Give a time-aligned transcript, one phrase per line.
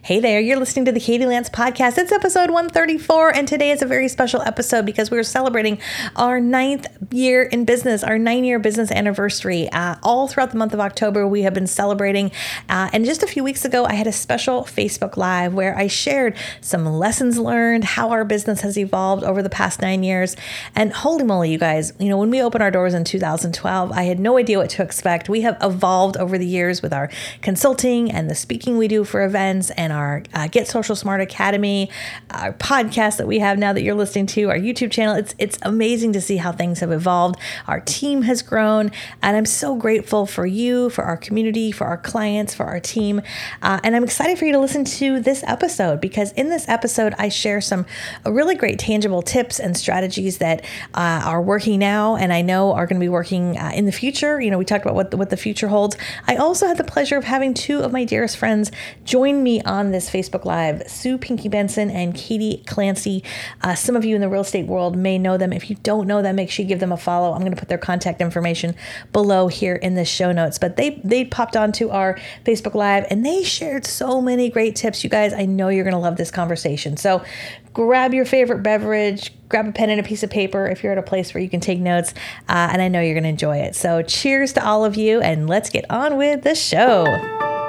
[0.00, 1.96] Hey there, you're listening to the Katie Lance podcast.
[1.96, 5.78] It's episode 134, and today is a very special episode because we're celebrating
[6.16, 9.70] our ninth year in business, our nine year business anniversary.
[9.70, 12.32] Uh, all throughout the month of October, we have been celebrating.
[12.68, 15.86] Uh, and just a few weeks ago, I had a special Facebook Live where I
[15.86, 20.34] shared some lessons learned, how our business has evolved over the past nine years.
[20.74, 24.02] And holy moly, you guys, you know, when we opened our doors in 2012, I
[24.02, 25.28] had no idea what to expect.
[25.28, 27.08] We have evolved over the years with our
[27.40, 31.20] consulting and the speaking we do for events and and our uh, Get Social Smart
[31.20, 31.90] Academy,
[32.30, 35.16] our podcast that we have now that you're listening to, our YouTube channel.
[35.16, 37.38] It's it's amazing to see how things have evolved.
[37.66, 41.96] Our team has grown, and I'm so grateful for you, for our community, for our
[41.96, 43.22] clients, for our team,
[43.60, 47.14] uh, and I'm excited for you to listen to this episode because in this episode
[47.18, 47.84] I share some
[48.24, 52.86] really great tangible tips and strategies that uh, are working now, and I know are
[52.86, 54.40] going to be working uh, in the future.
[54.40, 55.96] You know, we talked about what the, what the future holds.
[56.28, 58.70] I also had the pleasure of having two of my dearest friends
[59.04, 63.24] join me on this Facebook Live Sue Pinky Benson and Katie Clancy.
[63.62, 65.50] Uh, some of you in the real estate world may know them.
[65.50, 67.32] If you don't know them, make sure you give them a follow.
[67.32, 68.74] I'm going to put their contact information
[69.12, 70.58] below here in the show notes.
[70.58, 75.02] But they they popped onto our Facebook Live and they shared so many great tips.
[75.02, 76.98] You guys, I know you're going to love this conversation.
[76.98, 77.24] So
[77.72, 80.98] grab your favorite beverage, grab a pen and a piece of paper if you're at
[80.98, 82.12] a place where you can take notes.
[82.46, 83.74] Uh, and I know you're going to enjoy it.
[83.74, 87.61] So cheers to all of you, and let's get on with the show.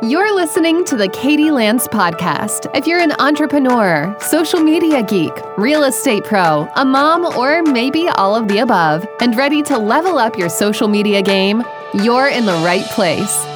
[0.00, 2.70] You're listening to the Katie Lance Podcast.
[2.72, 8.36] If you're an entrepreneur, social media geek, real estate pro, a mom, or maybe all
[8.36, 12.54] of the above, and ready to level up your social media game, you're in the
[12.64, 13.47] right place.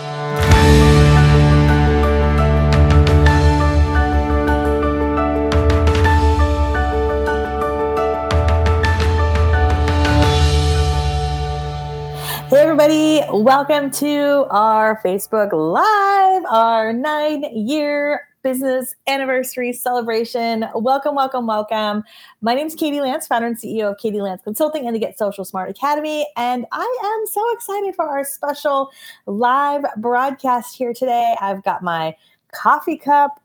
[12.82, 13.22] Everybody.
[13.30, 20.64] Welcome to our Facebook Live, our nine year business anniversary celebration.
[20.74, 22.02] Welcome, welcome, welcome.
[22.40, 25.16] My name is Katie Lance, founder and CEO of Katie Lance Consulting and the Get
[25.16, 26.26] Social Smart Academy.
[26.36, 28.90] And I am so excited for our special
[29.26, 31.36] live broadcast here today.
[31.40, 32.16] I've got my
[32.52, 33.40] coffee cup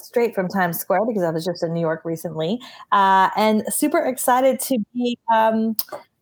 [0.00, 2.60] straight from Times Square because I was just in New York recently,
[2.92, 5.76] uh, and super excited to be um,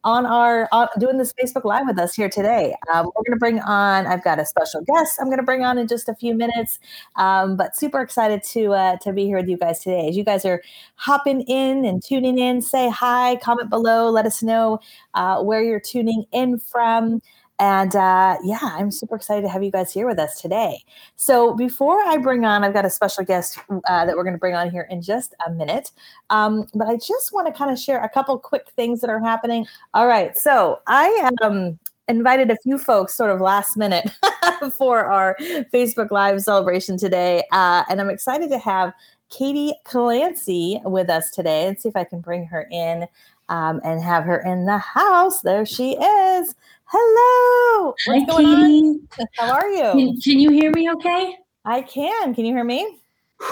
[0.05, 0.69] on our
[0.99, 2.75] doing this Facebook Live with us here today.
[2.93, 4.07] Um, we're going to bring on.
[4.07, 5.19] I've got a special guest.
[5.21, 6.79] I'm going to bring on in just a few minutes,
[7.17, 10.09] um, but super excited to uh, to be here with you guys today.
[10.09, 10.63] As you guys are
[10.95, 14.81] hopping in and tuning in, say hi, comment below, let us know
[15.15, 17.21] uh, where you're tuning in from.
[17.61, 20.83] And uh, yeah, I'm super excited to have you guys here with us today.
[21.17, 24.39] So before I bring on, I've got a special guest uh, that we're going to
[24.39, 25.93] bring on here in just a minute.
[26.31, 29.21] Um, but I just want to kind of share a couple quick things that are
[29.21, 29.67] happening.
[29.93, 31.79] All right, so I um,
[32.09, 34.11] invited a few folks sort of last minute
[34.73, 35.37] for our
[35.73, 38.95] Facebook Live celebration today, uh, and I'm excited to have
[39.29, 43.07] Katie Clancy with us today and see if I can bring her in
[43.51, 45.43] um, and have her in the house.
[45.43, 46.55] There she is.
[46.85, 47.95] Hello.
[48.07, 49.01] What's Hi, going Katie.
[49.21, 49.27] on?
[49.35, 49.83] How are you?
[49.93, 51.37] Can, can, you hear me okay?
[51.65, 52.35] I can.
[52.35, 52.97] Can you hear me?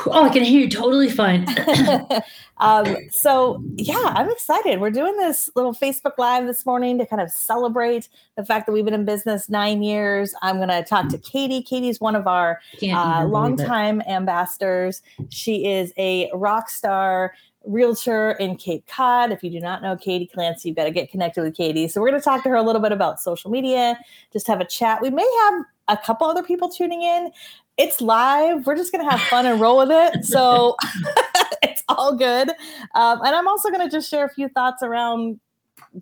[0.07, 1.47] Oh, I can hear you totally fine.
[2.59, 4.81] um, so, yeah, I'm excited.
[4.81, 8.73] We're doing this little Facebook Live this morning to kind of celebrate the fact that
[8.73, 10.35] we've been in business nine years.
[10.43, 11.63] I'm going to talk to Katie.
[11.63, 15.01] Katie's one of our uh, longtime ambassadors.
[15.31, 17.35] She is a rock star
[17.69, 19.31] realtor in Cape Cod.
[19.31, 21.87] If you do not know Katie Clancy, you've got to get connected with Katie.
[21.87, 23.99] So we're going to talk to her a little bit about social media,
[24.33, 25.01] just have a chat.
[25.01, 27.31] We may have a couple other people tuning in.
[27.77, 28.67] It's live.
[28.67, 30.25] We're just going to have fun and roll with it.
[30.25, 30.77] So
[31.63, 32.51] it's all good.
[32.95, 35.41] Um, and I'm also going to just share a few thoughts around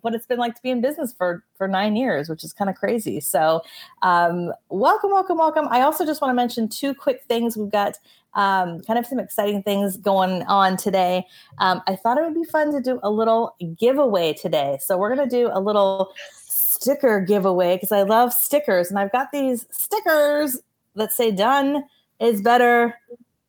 [0.01, 2.71] what it's been like to be in business for for nine years, which is kind
[2.71, 3.21] of crazy.
[3.21, 3.63] So,
[4.03, 5.69] um, welcome, welcome, welcome.
[5.71, 7.57] I also just want to mention two quick things.
[7.57, 7.99] We've got
[8.35, 11.27] um, kind of some exciting things going on today.
[11.59, 14.79] Um, I thought it would be fun to do a little giveaway today.
[14.81, 16.13] So we're going to do a little
[16.45, 18.91] sticker giveaway because I love stickers.
[18.91, 20.59] And I've got these stickers
[20.95, 21.85] that say done
[22.21, 22.99] is better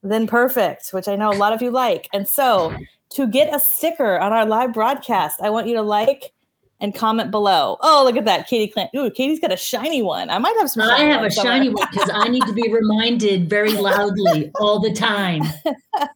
[0.04, 2.08] than perfect, which I know a lot of you like.
[2.14, 2.74] And so
[3.10, 6.34] to get a sticker on our live broadcast, I want you to like,
[6.80, 7.78] and comment below.
[7.82, 8.90] Oh, look at that, Katie Clan.
[8.96, 10.30] Ooh, Katie's got a shiny one.
[10.30, 10.84] I might have some.
[10.84, 14.94] I have a shiny one because I need to be reminded very loudly all the
[14.94, 15.42] time.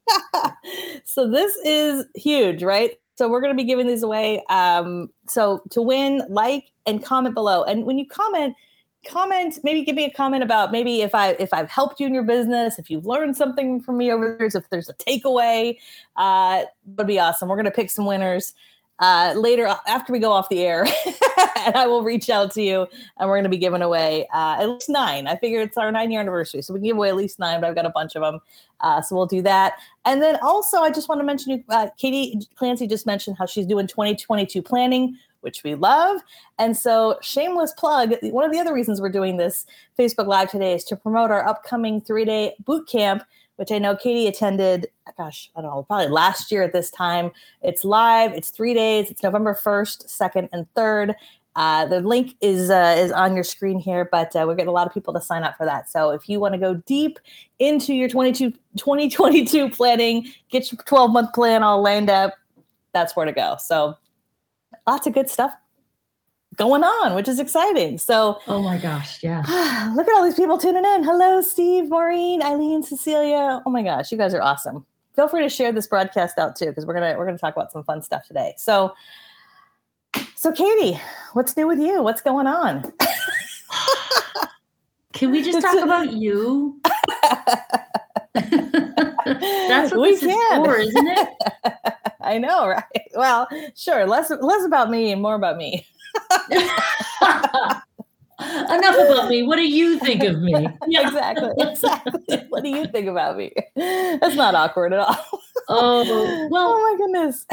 [1.06, 2.92] so this is huge, right?
[3.16, 4.44] So we're going to be giving these away.
[4.50, 7.64] Um, so to win, like and comment below.
[7.64, 8.56] And when you comment,
[9.08, 12.14] comment maybe give me a comment about maybe if i if i've helped you in
[12.14, 15.78] your business if you've learned something from me over the years if there's a takeaway
[16.18, 16.64] uh
[16.98, 18.54] would be awesome we're to pick some winners
[19.02, 20.86] uh, later after we go off the air,
[21.58, 22.88] and I will reach out to you,
[23.18, 25.26] and we're to be giving away uh, at least nine.
[25.28, 27.60] I figure it's our nine year anniversary, so we can give away at least nine.
[27.60, 28.40] But I've got a bunch of them,
[28.82, 29.74] uh, so we'll do that.
[30.06, 33.66] And then also, I just want to mention uh, Katie Clancy just mentioned how she's
[33.66, 36.22] doing 2022 planning which we love.
[36.58, 39.66] And so, shameless plug one of the other reasons we're doing this
[40.00, 43.24] Facebook Live today is to promote our upcoming three day boot camp
[43.62, 47.30] which I know Katie attended, gosh, I don't know, probably last year at this time.
[47.62, 51.14] It's live, it's three days, it's November 1st, 2nd, and 3rd.
[51.56, 54.72] Uh, the link is uh, is on your screen here, but uh, we're getting a
[54.72, 55.92] lot of people to sign up for that.
[55.92, 57.20] So if you want to go deep
[57.60, 62.34] into your 22, 2022 planning, get your 12 month plan all lined up,
[62.94, 63.58] that's where to go.
[63.60, 63.96] So
[64.88, 65.54] lots of good stuff
[66.56, 67.98] going on, which is exciting.
[67.98, 69.92] So, oh my gosh, yeah.
[69.96, 71.04] Look at all these people tuning in.
[71.04, 73.62] Hello, Steve, Maureen, Eileen, Cecilia.
[73.66, 74.86] Oh my gosh, you guys are awesome.
[75.16, 77.72] Feel free to share this broadcast out too, because we're gonna we're gonna talk about
[77.72, 78.54] some fun stuff today.
[78.58, 78.94] So,
[80.36, 81.00] so Katie,
[81.34, 82.02] what's new with you?
[82.02, 82.92] What's going on?
[85.14, 86.80] Can we just talk about you?
[88.34, 90.62] That's what we this can.
[90.62, 91.28] is for, isn't it?
[92.32, 93.12] I know, right?
[93.16, 94.06] Well, sure.
[94.08, 95.86] Less less about me and more about me.
[98.42, 99.44] Enough about me.
[99.44, 100.68] What do you think of me?
[100.88, 101.50] Yeah, exactly.
[101.60, 102.46] Exactly.
[102.50, 103.52] What do you think about me?
[103.76, 105.18] That's not awkward at all.
[105.68, 106.74] Oh well.
[106.74, 107.46] Oh my goodness.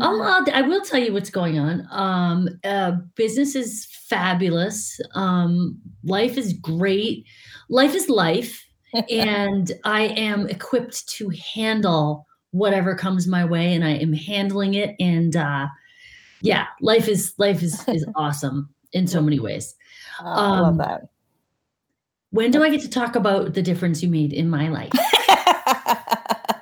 [0.00, 1.86] I'll, I'll, I will tell you what's going on.
[1.90, 4.98] Um, uh, business is fabulous.
[5.16, 7.26] Um, life is great.
[7.68, 8.64] Life is life,
[9.10, 14.96] and I am equipped to handle whatever comes my way, and I am handling it.
[15.00, 15.66] And uh,
[16.40, 19.74] yeah, life is life is is awesome in so many ways.
[20.22, 21.08] Uh, I love um, that.
[22.30, 24.92] When do I get to talk about the difference you made in my life?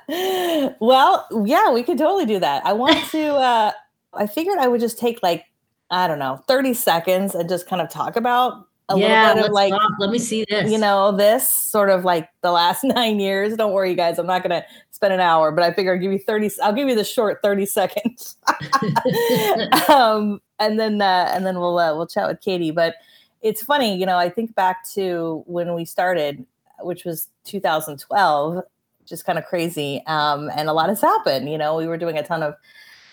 [0.79, 2.65] well, yeah, we could totally do that.
[2.65, 3.71] I want to uh
[4.13, 5.45] I figured I would just take like
[5.89, 9.49] I don't know, 30 seconds and just kind of talk about a yeah, little bit
[9.49, 10.71] of like let me see this.
[10.71, 13.55] You know, this sort of like the last 9 years.
[13.55, 16.11] Don't worry guys, I'm not going to spend an hour, but I figure I'll give
[16.11, 18.37] you 30 I'll give you the short 30 seconds.
[19.89, 22.95] um and then uh and then we'll uh, we'll chat with Katie, but
[23.41, 26.45] it's funny, you know, I think back to when we started,
[26.79, 28.63] which was 2012,
[29.05, 30.01] just kind of crazy.
[30.07, 32.55] Um and a lot has happened, you know, we were doing a ton of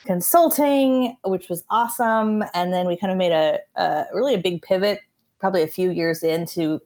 [0.07, 2.45] consulting, which was awesome.
[2.55, 5.01] And then we kind of made a, a really a big pivot
[5.45, 6.81] probably a few years into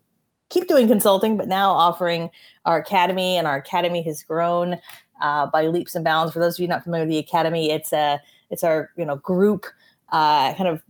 [0.48, 2.28] keep doing consulting, but now offering
[2.64, 4.76] our academy, and our academy has grown
[5.22, 6.32] uh, by leaps and bounds.
[6.32, 8.20] For those of you not familiar with the academy, it's a
[8.50, 9.66] it's our you know group
[10.10, 10.82] uh, kind of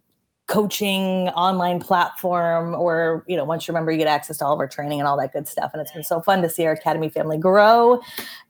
[0.47, 4.61] coaching online platform where you know once you remember you get access to all of
[4.61, 5.73] our training and all that good stuff.
[5.75, 8.01] And it's been so fun to see our academy family grow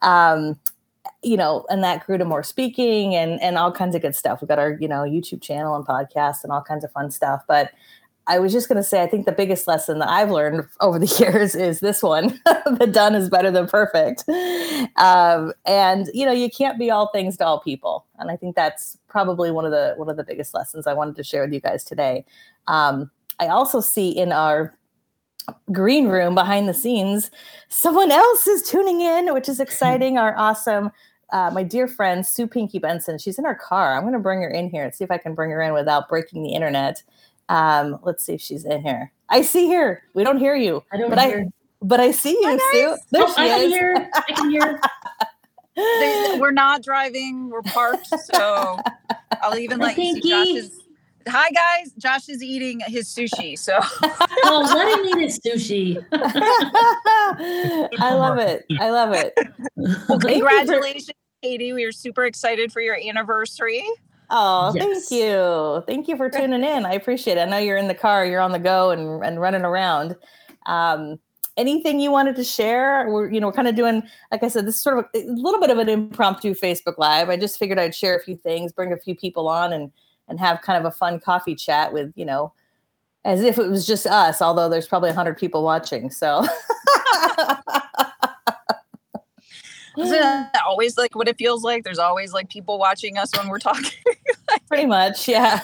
[0.03, 0.57] um,
[1.25, 4.41] you know and that grew to more speaking and and all kinds of good stuff.
[4.41, 7.43] We've got our you know youtube channel and podcast and all kinds of fun stuff.
[7.49, 7.73] But
[8.29, 10.99] I was just going to say, I think the biggest lesson that I've learned over
[10.99, 14.25] the years is this one: the done is better than perfect.
[14.97, 18.55] Um, and you know, you can't be all things to all people, and I think
[18.55, 21.53] that's probably one of the one of the biggest lessons I wanted to share with
[21.53, 22.25] you guys today.
[22.67, 23.11] Um,
[23.41, 24.75] I also see in our
[25.73, 27.31] green room behind the scenes,
[27.71, 30.19] someone else is tuning in, which is exciting.
[30.19, 30.91] Our awesome
[31.31, 33.19] uh, my dear friend Sue Pinky Benson.
[33.19, 33.95] She's in her car.
[33.95, 35.75] I'm going to bring her in here and see if I can bring her in
[35.75, 37.03] without breaking the internet.
[37.49, 39.13] Um, let's see if she's in here.
[39.29, 40.03] I see her.
[40.15, 40.85] We don't hear you.
[40.93, 41.41] I don't but hear.
[41.41, 41.53] I,
[41.83, 42.97] but I see you, Sue.
[43.11, 43.63] There oh, she I is.
[43.63, 44.11] can hear.
[44.15, 44.81] I can hear.
[45.79, 47.51] They, we're not driving.
[47.51, 48.09] We're parked.
[48.09, 48.81] So
[49.41, 50.81] I'll even let you see Josh's.
[51.29, 53.59] Hi guys, Josh is eating his sushi.
[53.59, 53.79] So
[54.45, 56.05] oh, let him eat his sushi.
[58.01, 58.65] I love it.
[58.81, 59.35] I love it.
[60.09, 61.11] Well, congratulations,
[61.43, 61.73] Katie.
[61.73, 63.85] We are super excited for your anniversary.
[64.31, 65.09] Oh, yes.
[65.09, 65.83] thank you.
[65.87, 66.85] Thank you for tuning in.
[66.85, 67.41] I appreciate it.
[67.41, 70.17] I know you're in the car, you're on the go and, and running around.
[70.67, 71.19] Um,
[71.57, 73.09] anything you wanted to share?
[73.09, 75.19] We're, you know, we're kind of doing, like I said, this is sort of a,
[75.19, 77.31] a, little bit of an impromptu Facebook Live.
[77.31, 79.91] I just figured I'd share a few things, bring a few people on and
[80.29, 82.53] and have kind of a fun coffee chat with, you know,
[83.25, 86.11] as if it was just us, although there's probably 100 people watching.
[86.11, 86.47] So
[89.99, 91.85] Isn't that always like what it feels like?
[91.85, 93.99] There's always like people watching us when we're talking.
[94.69, 95.63] Pretty much, yeah.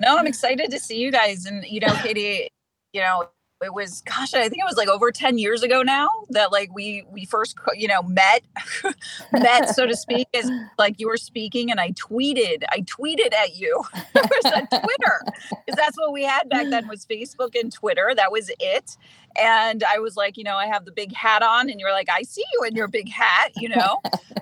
[0.00, 1.46] no, I'm excited to see you guys.
[1.46, 2.48] And you know, Katie,
[2.92, 3.28] you know,
[3.62, 6.74] it was gosh i think it was like over 10 years ago now that like
[6.74, 8.42] we we first you know met
[9.32, 13.56] met so to speak as like you were speaking and i tweeted i tweeted at
[13.56, 15.20] you it was on twitter
[15.50, 18.96] because that's what we had back then was facebook and twitter that was it
[19.36, 22.08] and I was like, you know, I have the big hat on, and you're like,
[22.10, 24.00] I see you in your big hat, you know.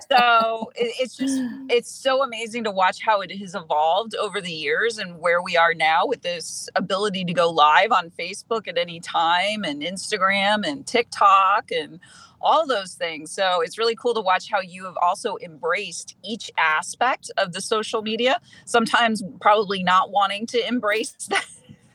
[0.09, 4.51] so it, it's just it's so amazing to watch how it has evolved over the
[4.51, 8.77] years and where we are now with this ability to go live on Facebook at
[8.77, 11.99] any time and Instagram and TikTok and
[12.41, 13.31] all those things.
[13.31, 17.61] So it's really cool to watch how you have also embraced each aspect of the
[17.61, 21.45] social media, sometimes probably not wanting to embrace that,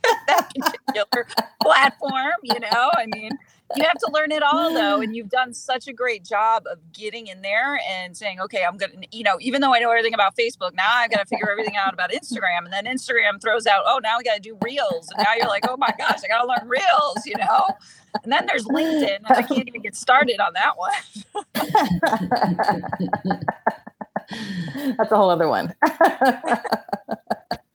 [0.26, 1.26] that particular
[1.60, 2.90] platform, you know?
[2.96, 3.32] I mean,
[3.76, 6.78] you have to learn it all though and you've done such a great job of
[6.92, 10.14] getting in there and saying okay i'm gonna you know even though i know everything
[10.14, 13.66] about facebook now i've got to figure everything out about instagram and then instagram throws
[13.66, 16.20] out oh now we got to do reels and now you're like oh my gosh
[16.24, 17.66] i gotta learn reels you know?
[18.22, 20.92] And then there's linkedin i can't even get started on that one.
[24.96, 25.74] That's a whole other one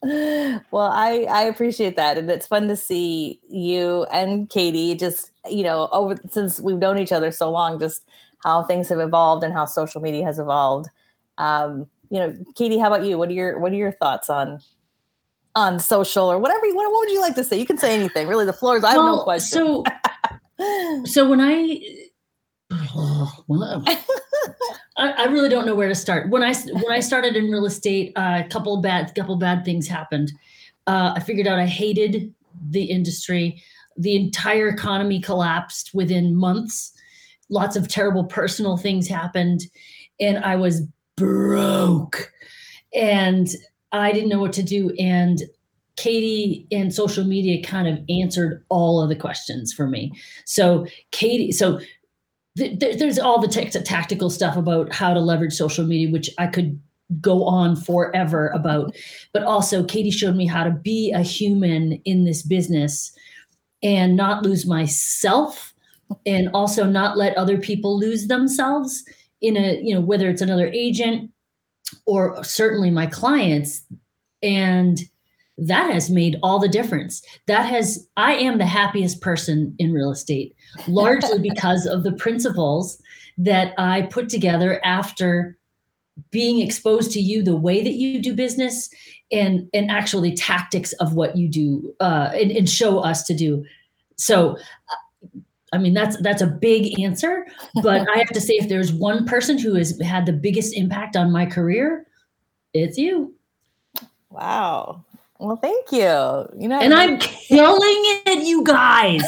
[0.72, 5.64] well i i appreciate that and it's fun to see you and katie just you
[5.64, 8.04] know over since we've known each other so long just
[8.44, 10.90] how things have evolved and how social media has evolved.
[11.38, 13.18] Um you know katie how about you?
[13.18, 14.60] What are your what are your thoughts on
[15.56, 17.58] on social or whatever what, what would you like to say?
[17.58, 18.28] You can say anything.
[18.28, 19.60] Really the floor is i have well, no question.
[19.60, 19.84] so
[21.06, 21.82] so when i
[22.72, 23.84] oh, well,
[24.98, 26.30] I, I, really don't know where to start.
[26.30, 29.88] When I when I started in real estate, uh, a couple bad couple bad things
[29.88, 30.32] happened.
[30.88, 32.34] Uh, I figured out I hated
[32.70, 33.62] the industry.
[33.98, 36.94] The entire economy collapsed within months.
[37.50, 39.62] Lots of terrible personal things happened,
[40.20, 40.84] and I was
[41.18, 42.32] broke,
[42.94, 43.48] and
[43.92, 44.92] I didn't know what to do.
[45.00, 45.42] And
[45.96, 50.14] Katie and social media kind of answered all of the questions for me.
[50.46, 51.80] So Katie, so
[52.60, 56.80] there's all the t- tactical stuff about how to leverage social media, which I could
[57.22, 58.96] go on forever about.
[59.34, 63.12] But also, Katie showed me how to be a human in this business
[63.82, 65.74] and not lose myself
[66.26, 69.04] and also not let other people lose themselves
[69.42, 71.32] in a, you know, whether it's another agent
[72.06, 73.84] or certainly my clients.
[74.44, 75.00] And
[75.62, 77.22] that has made all the difference.
[77.48, 80.56] That has, I am the happiest person in real estate,
[80.88, 83.02] largely because of the principles
[83.38, 85.58] that I put together after
[86.32, 88.90] being exposed to you, the way that you do business,
[89.32, 93.64] and and actually tactics of what you do, uh, and, and show us to do.
[94.18, 94.58] So,
[95.72, 97.46] I mean, that's that's a big answer,
[97.82, 101.16] but I have to say, if there's one person who has had the biggest impact
[101.16, 102.06] on my career,
[102.74, 103.34] it's you.
[104.30, 105.06] Wow.
[105.40, 106.00] Well, thank you.
[106.00, 109.24] You know, and I'm killing it, you guys.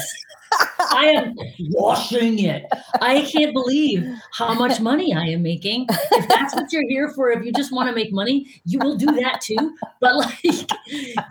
[0.91, 1.36] I am
[1.70, 2.65] washing it.
[3.00, 5.88] I can't believe how much money I am making.
[5.89, 8.98] If that's what you're here for, if you just want to make money, you will
[8.98, 9.74] do that too.
[10.01, 10.70] But like,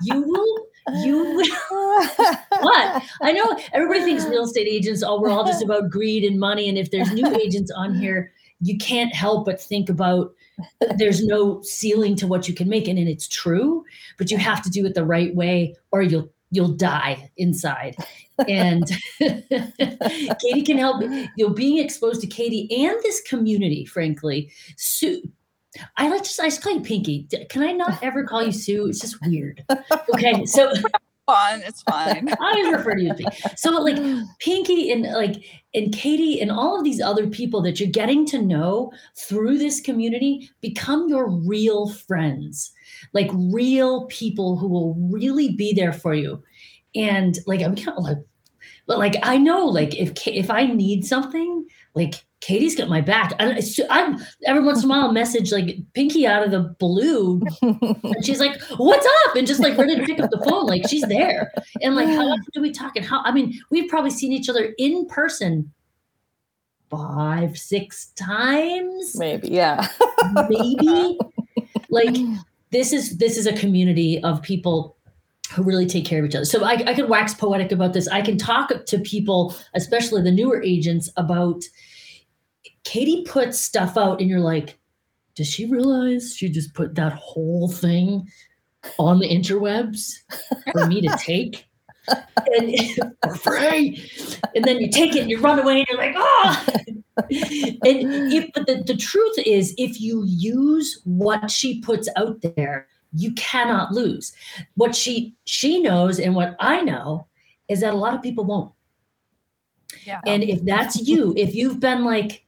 [0.02, 1.46] you will you will
[2.60, 6.40] what i know everybody thinks real estate agents oh we're all just about greed and
[6.40, 10.32] money and if there's new agents on here you can't help but think about
[10.96, 13.84] there's no ceiling to what you can make and, and it's true
[14.18, 17.96] but you have to do it the right way or you'll you'll die inside
[18.48, 18.90] and
[19.20, 25.22] katie can help you know being exposed to katie and this community frankly sue
[25.96, 27.28] I like to say I just call you Pinky.
[27.48, 28.88] Can I not ever call you Sue?
[28.88, 29.64] It's just weird.
[30.12, 30.72] Okay, so
[31.64, 32.28] It's fine.
[32.40, 33.56] I refer to you as Pinky.
[33.56, 33.98] So like
[34.40, 35.36] Pinky and like
[35.74, 39.80] and Katie and all of these other people that you're getting to know through this
[39.80, 42.72] community become your real friends,
[43.12, 46.42] like real people who will really be there for you.
[46.94, 48.18] And like I'm kind of like,
[48.86, 53.34] but like I know like if if I need something, like Katie's got my back.
[53.38, 57.42] I, I'm every once in a while I'll message like Pinky out of the blue,
[57.62, 60.88] and she's like, "What's up?" and just like ready to pick up the phone, like
[60.88, 61.52] she's there.
[61.82, 62.96] And like, how often do we talk?
[62.96, 63.22] And how?
[63.24, 65.70] I mean, we've probably seen each other in person
[66.88, 69.48] five, six times, maybe.
[69.48, 69.86] Yeah,
[70.32, 71.18] maybe.
[71.90, 72.16] like
[72.70, 74.96] this is this is a community of people
[75.52, 76.44] who really take care of each other.
[76.44, 78.06] So I, I can wax poetic about this.
[78.08, 81.64] I can talk to people, especially the newer agents, about
[82.84, 84.78] Katie puts stuff out, and you're like,
[85.34, 88.26] does she realize she just put that whole thing
[88.98, 90.12] on the interwebs
[90.72, 91.66] for me to take?
[92.56, 92.76] and
[93.22, 94.10] for free.
[94.54, 96.64] And then you take it and you run away and you're like, oh.
[97.26, 102.88] and if, but the, the truth is, if you use what she puts out there,
[103.12, 104.32] you cannot lose.
[104.74, 107.26] What she she knows and what I know
[107.68, 108.72] is that a lot of people won't.
[110.04, 110.20] Yeah.
[110.26, 112.44] And if that's you, if you've been like,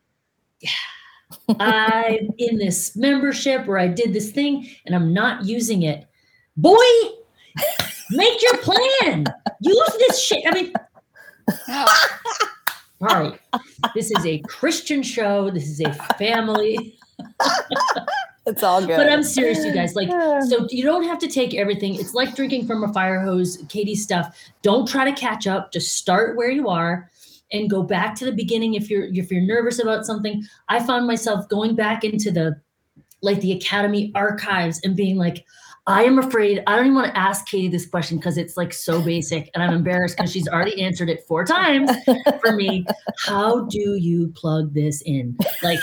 [1.59, 6.07] I'm in this membership or I did this thing and I'm not using it.
[6.57, 6.76] Boy,
[8.11, 9.25] make your plan.
[9.61, 10.45] Use this shit.
[10.47, 10.73] I mean,
[13.02, 13.38] All right.
[13.95, 15.50] This is a Christian show.
[15.50, 16.97] This is a family.
[18.47, 18.97] it's all good.
[18.97, 19.97] But I'm serious, you guys.
[19.97, 21.97] Like, so you don't have to take everything.
[21.97, 24.38] It's like drinking from a fire hose, Katie stuff.
[24.62, 25.73] Don't try to catch up.
[25.73, 27.11] Just start where you are
[27.52, 30.42] and go back to the beginning if you're if you're nervous about something.
[30.68, 32.61] I found myself going back into the
[33.23, 35.44] like the academy archives and being like,
[35.87, 38.73] I am afraid I don't even want to ask Katie this question because it's like
[38.73, 41.90] so basic and I'm embarrassed because she's already answered it four times
[42.40, 42.87] for me.
[43.18, 45.37] How do you plug this in?
[45.62, 45.80] Like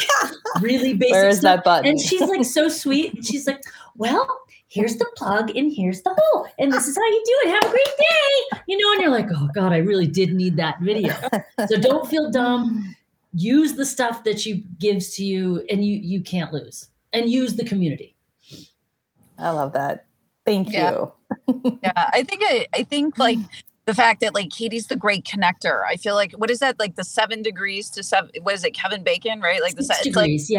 [0.62, 1.12] really basic.
[1.12, 1.58] Where is stuff.
[1.58, 1.92] that button?
[1.92, 3.14] And she's like so sweet.
[3.14, 3.62] And She's like,
[3.96, 6.48] well, here's the plug and here's the hole.
[6.58, 7.54] And this is how you do it.
[7.54, 8.62] Have a great day.
[8.68, 11.14] You know, and you're like, oh God, I really did need that video.
[11.68, 12.96] So don't feel dumb.
[13.34, 16.88] Use the stuff that she gives to you and you you can't lose.
[17.12, 18.16] And use the community.
[19.38, 20.06] I love that.
[20.46, 20.92] Thank Yeah.
[20.92, 21.14] you.
[21.84, 23.48] yeah i think I, I think like mm.
[23.86, 26.96] the fact that like katie's the great connector i feel like what is that like
[26.96, 30.10] the seven degrees to seven what is it kevin bacon right like the Six se-
[30.10, 30.50] it's like degrees.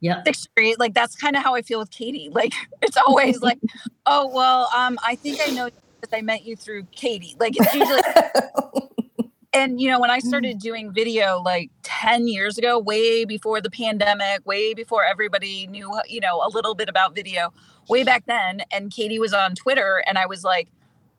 [0.00, 0.16] Yeah.
[0.16, 0.26] Yep.
[0.26, 3.58] six degrees like that's kind of how i feel with katie like it's always like
[4.06, 5.68] oh well um i think i know
[6.00, 8.02] that i met you through katie like it's usually
[9.52, 13.70] and you know when i started doing video like 10 years ago way before the
[13.70, 17.52] pandemic way before everybody knew you know a little bit about video
[17.88, 20.68] way back then and katie was on twitter and i was like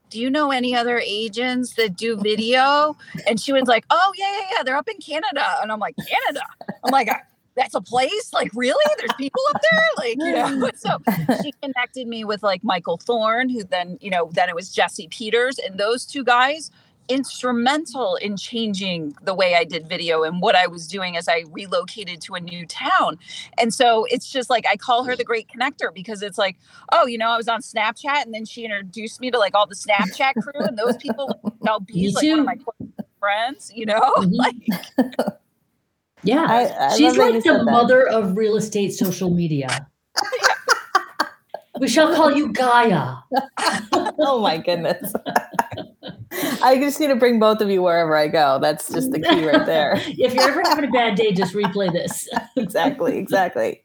[0.10, 2.96] do you know any other agents that do video
[3.28, 5.96] and she was like oh yeah yeah yeah they're up in canada and i'm like
[6.08, 6.46] canada
[6.86, 7.22] i'm like "I-
[7.58, 10.98] that's a place like really there's people up there like you know so
[11.44, 15.08] she connected me with like michael thorne who then you know then it was jesse
[15.10, 16.72] peters and those two guys
[17.10, 21.46] instrumental in changing the way I did video and what I was doing as I
[21.52, 23.18] relocated to a new town.
[23.58, 26.58] And so it's just like I call her the great connector because it's like,
[26.92, 29.66] oh, you know, I was on Snapchat and then she introduced me to like all
[29.66, 32.58] the Snapchat crew and those people Mel B's like one of my
[33.20, 34.02] friends, you know?
[34.18, 34.36] Mhm.
[34.36, 35.38] Like
[36.28, 36.46] Yeah.
[36.48, 37.66] I, I She's that like the that.
[37.66, 39.88] mother of real estate social media.
[41.80, 43.16] we shall call you Gaia.
[44.20, 45.14] oh my goodness.
[46.62, 48.60] I just need to bring both of you wherever I go.
[48.62, 49.94] That's just the key right there.
[50.08, 52.28] if you're ever having a bad day, just replay this.
[52.58, 53.82] exactly, exactly.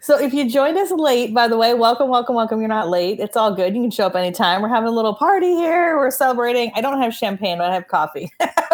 [0.00, 2.60] So if you joined us late, by the way, welcome, welcome, welcome.
[2.60, 3.18] You're not late.
[3.18, 3.74] It's all good.
[3.74, 4.62] You can show up anytime.
[4.62, 5.98] We're having a little party here.
[5.98, 6.70] We're celebrating.
[6.76, 8.30] I don't have champagne, but I have coffee.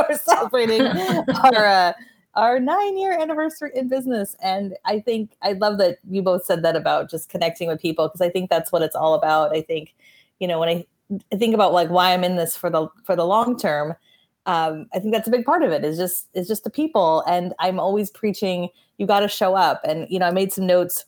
[0.09, 1.93] We're celebrating our uh,
[2.35, 4.37] our nine year anniversary in business.
[4.43, 8.09] And I think I love that you both said that about just connecting with people
[8.09, 9.55] because I think that's what it's all about.
[9.55, 9.95] I think,
[10.39, 10.87] you know, when I,
[11.33, 13.95] I think about like why I'm in this for the for the long term,
[14.47, 17.23] um, I think that's a big part of it is just is just the people.
[17.27, 19.81] And I'm always preaching you got to show up.
[19.85, 21.05] And you know, I made some notes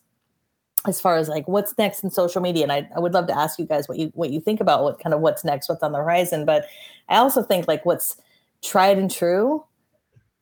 [0.85, 2.63] as far as like what's next in social media.
[2.63, 4.83] And I, I would love to ask you guys what you what you think about
[4.83, 6.43] what kind of what's next, what's on the horizon.
[6.43, 6.65] But
[7.07, 8.17] I also think like what's
[8.61, 9.63] tried and true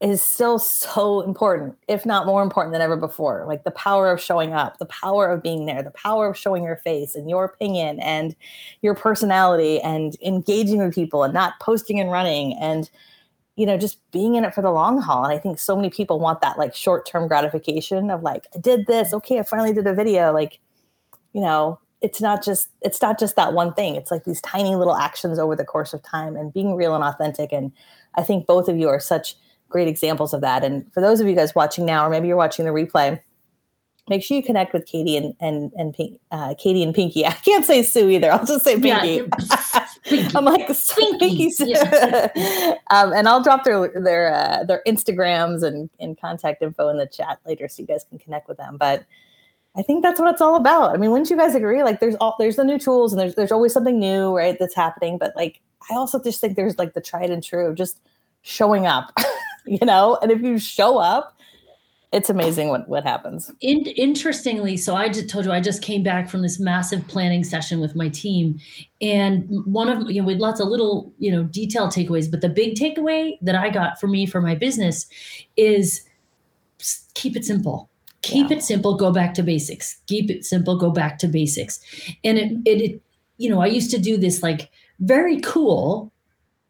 [0.02, 3.46] is still so important, if not more important than ever before.
[3.48, 6.64] Like the power of showing up, the power of being there, the power of showing
[6.64, 8.36] your face and your opinion and
[8.82, 12.90] your personality and engaging with people and not posting and running and
[13.58, 15.24] you know just being in it for the long haul.
[15.24, 18.88] And i think so many people want that like short-term gratification of like i did
[18.88, 19.14] this.
[19.14, 20.34] Okay i finally did a video.
[20.34, 20.60] Like
[21.34, 23.96] you know it's not just it's not just that one thing.
[23.96, 27.04] It's like these tiny little actions over the course of time and being real and
[27.04, 27.52] authentic.
[27.52, 27.72] And
[28.16, 29.36] i think both of you are such
[29.72, 32.38] great examples of that and for those of you guys watching now or maybe you're
[32.38, 33.20] watching the replay
[34.10, 37.32] make sure you connect with katie and and and Pink, uh, katie and pinky i
[37.32, 39.28] can't say sue either i'll just say pinky
[40.04, 40.36] Pinky.
[40.36, 41.54] I'm like Pinky, Pinky.
[41.60, 42.76] yeah.
[42.90, 47.06] um, and I'll drop their their uh, their Instagrams and, and contact info in the
[47.06, 48.78] chat later, so you guys can connect with them.
[48.78, 49.06] But
[49.76, 50.94] I think that's what it's all about.
[50.94, 51.84] I mean, wouldn't you guys agree?
[51.84, 54.58] Like, there's all there's the new tools, and there's there's always something new, right?
[54.60, 55.18] That's happening.
[55.18, 58.00] But like, I also just think there's like the tried and true, of just
[58.42, 59.14] showing up,
[59.66, 60.18] you know.
[60.22, 61.38] And if you show up,
[62.12, 63.52] it's amazing what what happens.
[63.62, 67.44] In, interestingly, so I just told you I just came back from this massive planning
[67.44, 68.60] session with my team,
[69.02, 72.50] and one of you know had lots of little you know detailed takeaways, but the
[72.50, 75.08] big takeaway that I got for me for my business
[75.56, 76.02] is
[77.14, 77.90] keep it simple.
[78.24, 78.58] Keep Yeah.
[78.58, 78.96] it simple.
[78.96, 80.00] Go back to basics.
[80.08, 80.78] Keep it simple.
[80.78, 81.80] Go back to basics.
[82.24, 83.02] And it, it, it
[83.38, 84.70] you know I used to do this like
[85.00, 86.11] very cool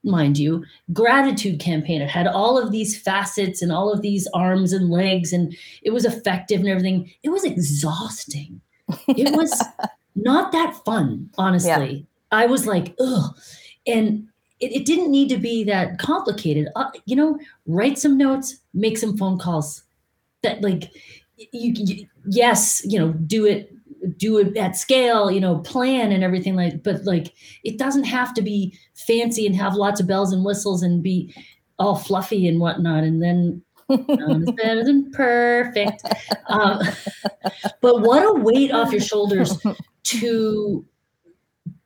[0.03, 2.01] mind you, gratitude campaign.
[2.01, 5.91] It had all of these facets and all of these arms and legs, and it
[5.91, 7.11] was effective and everything.
[7.23, 8.61] It was exhausting.
[9.07, 9.63] It was
[10.15, 12.05] not that fun, honestly.
[12.31, 13.35] I was like, ugh.
[13.85, 14.27] And
[14.59, 16.69] it, it didn't need to be that complicated.
[16.75, 19.83] Uh, you know, write some notes, make some phone calls.
[20.43, 20.91] That like,
[21.37, 23.70] you, you yes, you know, do it
[24.17, 27.33] do it at scale you know plan and everything like but like
[27.63, 31.33] it doesn't have to be fancy and have lots of bells and whistles and be
[31.79, 34.05] all fluffy and whatnot, and then um,
[34.43, 36.03] it's better than perfect.
[36.47, 36.79] Um,
[37.81, 39.57] but what a weight off your shoulders
[40.03, 40.85] to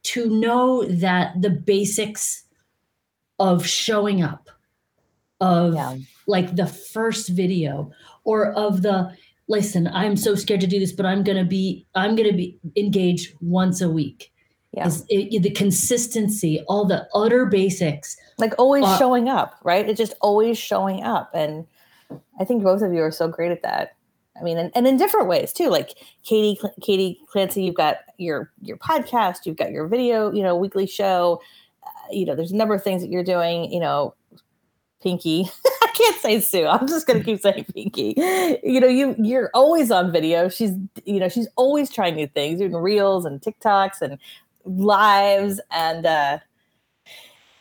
[0.04, 2.44] to know that the basics
[3.40, 4.50] of showing up,
[5.40, 5.96] of Yeah.
[6.28, 7.92] like the first video,
[8.26, 9.16] or of the
[9.48, 13.34] listen, I'm so scared to do this, but I'm gonna be I'm gonna be engaged
[13.42, 14.32] once a week.
[14.72, 14.92] Yeah.
[15.08, 18.18] It, the consistency, all the utter basics.
[18.38, 19.88] like always Uh, showing up, right?
[19.88, 21.32] It's just always showing up.
[21.34, 21.66] And
[22.40, 23.96] I think both of you are so great at that.
[24.38, 25.70] I mean, and, and in different ways too.
[25.70, 30.58] Like Katie, Katie Clancy, you've got your your podcast, you've got your video, you know,
[30.58, 31.42] weekly show.
[31.82, 33.72] Uh, you know, there's a number of things that you're doing.
[33.72, 34.14] You know,
[35.02, 35.50] Pinky.
[35.96, 36.68] Can't say Sue.
[36.68, 38.14] I'm just gonna keep saying Pinky.
[38.64, 40.50] You know, you you're always on video.
[40.50, 40.74] She's
[41.06, 44.20] you know she's always trying new things, doing reels and TikToks and
[44.66, 46.06] lives and.
[46.06, 46.40] uh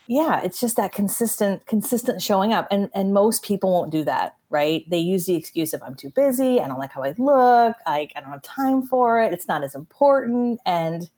[0.07, 4.37] yeah it's just that consistent consistent showing up and and most people won't do that
[4.51, 7.77] right they use the excuse of i'm too busy i don't like how i look
[7.87, 11.09] I, I don't have time for it it's not as important and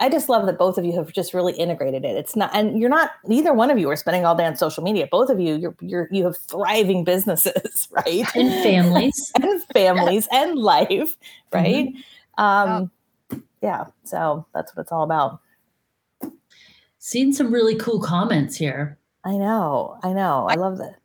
[0.00, 2.80] i just love that both of you have just really integrated it it's not and
[2.80, 5.38] you're not neither one of you are spending all day on social media both of
[5.40, 9.32] you you're you're you have thriving businesses right And families.
[9.40, 11.16] and families and life
[11.52, 11.92] right
[12.38, 12.90] um
[13.62, 15.40] yeah so that's what it's all about
[16.98, 18.98] Seen some really cool comments here.
[19.24, 20.96] i know i know i love that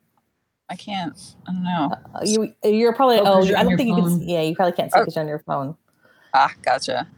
[0.70, 1.18] I can't.
[1.48, 1.94] I don't know.
[2.14, 4.20] Uh, you you're probably Oh, oh, 'cause you're I don't your think you can phone.
[4.20, 5.00] s- yeah you probably can't see Oh.
[5.00, 5.74] because you're on your phone
[6.34, 7.08] Ah, gotcha.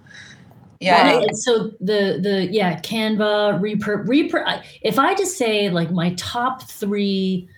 [0.80, 1.18] Yeah.
[1.20, 4.62] And so the the yeah Canva repur repur.
[4.82, 7.48] If I just say like my top three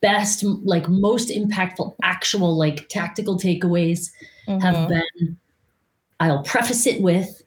[0.00, 4.10] best like most impactful actual like tactical takeaways
[4.46, 4.88] have Mhm.
[4.88, 5.36] been,
[6.20, 7.42] I'll preface it with.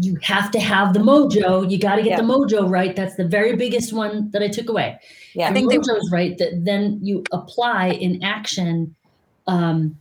[0.00, 1.70] You have to have the mojo.
[1.70, 2.16] You got to get Yeah.
[2.16, 2.96] the mojo right.
[2.96, 4.98] That's the very biggest one that I took away.
[5.34, 6.36] yeah I think they- mojo's right.
[6.38, 8.94] That then you apply in action.
[9.46, 9.98] Um,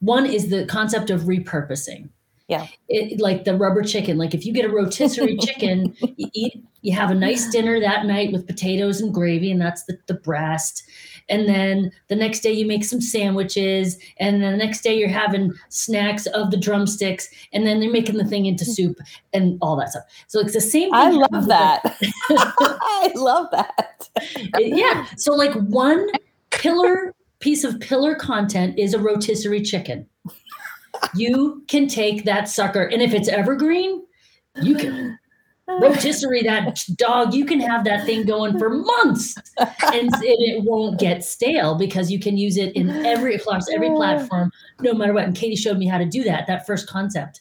[0.00, 2.08] one is the concept of repurposing.
[2.48, 2.66] Yeah.
[2.88, 4.18] It, like the rubber chicken.
[4.18, 8.04] Like if you get a rotisserie chicken, you eat, you have a nice dinner that
[8.04, 10.82] night with potatoes and gravy, and that's the, the breast.
[11.30, 15.08] And then the next day you make some sandwiches, and then the next day you're
[15.08, 18.74] having snacks of the drumsticks, and then they're making the thing into mm.
[18.74, 18.98] soup
[19.32, 20.04] and all that stuff.
[20.26, 20.92] So it's the same thing.
[20.94, 21.96] I love that
[22.30, 23.94] I love that
[24.58, 25.06] yeah.
[25.16, 26.08] So like one
[26.50, 30.06] pillar piece of pillar content is a rotisserie chicken.
[31.14, 34.04] You can take that sucker, and if it's evergreen,
[34.62, 35.18] you can
[35.68, 37.34] rotisserie that dog.
[37.34, 42.18] You can have that thing going for months, and, it won't get stale because you
[42.18, 45.24] can use it in every across every platform, no matter what.
[45.24, 46.46] And Katie showed me how to do that.
[46.46, 47.40] That first concept,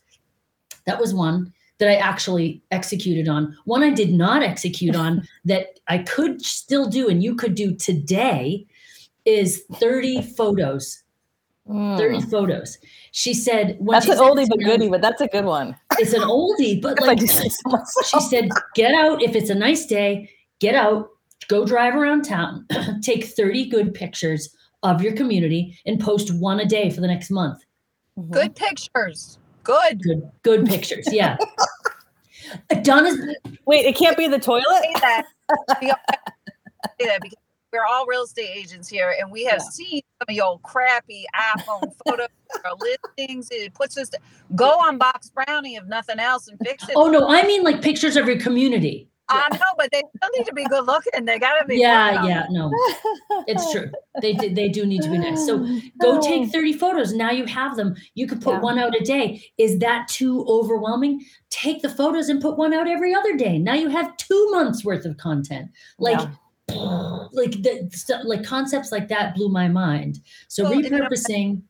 [0.86, 3.58] that was one that I actually executed on.
[3.66, 7.76] One I did not execute on that I could still do and you could do
[7.76, 8.66] today
[9.26, 11.03] is 30 photos.
[11.68, 12.30] 30 Mm.
[12.30, 12.78] photos.
[13.12, 16.14] She said when that's she an oldie but goodie but that's a good one It's
[16.14, 18.06] an oldie, but like do say so myself.
[18.08, 21.10] she said, get out if it's a nice day, get out,
[21.48, 22.68] go drive around town,
[23.02, 27.30] take 30 good pictures of your community and post one a day for the next
[27.32, 27.64] month.
[28.20, 28.32] Mhm.
[28.32, 29.38] Good pictures.
[29.64, 30.04] Good.
[30.04, 31.08] Good, good pictures.
[31.12, 31.38] Yeah.
[32.84, 33.18] Donna's
[33.66, 35.26] wait it can't be the toilet Say that.
[35.82, 37.38] We say that because
[37.74, 39.70] we're all real estate agents here, and we have Yeah.
[39.72, 42.28] seen some of your crappy iPhone photos
[42.64, 42.72] or
[43.18, 43.50] listings.
[43.52, 44.10] It puts us.
[44.10, 44.20] to,
[44.56, 46.94] go on Box Brownie if nothing else and fix it.
[46.96, 49.10] Oh no, I mean like pictures of your community.
[49.30, 51.24] I know, but they still need to be good looking.
[51.26, 51.78] They gotta be.
[51.78, 52.70] Yeah, yeah, no.
[53.48, 53.90] It's true.
[54.22, 55.44] They do, they do need to be nice.
[55.46, 55.66] So
[56.00, 57.14] go take 30 photos.
[57.14, 57.96] Now you have them.
[58.16, 58.60] You could put Yeah.
[58.60, 59.42] one out a day.
[59.58, 61.24] Is that too overwhelming?
[61.50, 63.58] Take the photos and put one out every other day.
[63.58, 65.72] Now you have two months worth of content.
[65.98, 66.20] Like,
[66.76, 70.20] like the stuff, like concepts like that blew my mind.
[70.48, 71.62] So Well, and you know- repurposing.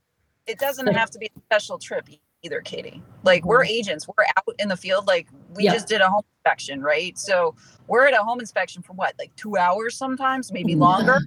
[0.45, 2.07] It doesn't have to be a special trip
[2.41, 3.01] either, Katie.
[3.23, 5.07] Like we're agents, we're out in the field.
[5.07, 5.73] Like we Yeah.
[5.73, 7.17] just did a home inspection, right?
[7.17, 7.55] So
[7.87, 10.79] we're at a home inspection for what, like two hours sometimes, maybe Mhm.
[10.79, 11.19] longer.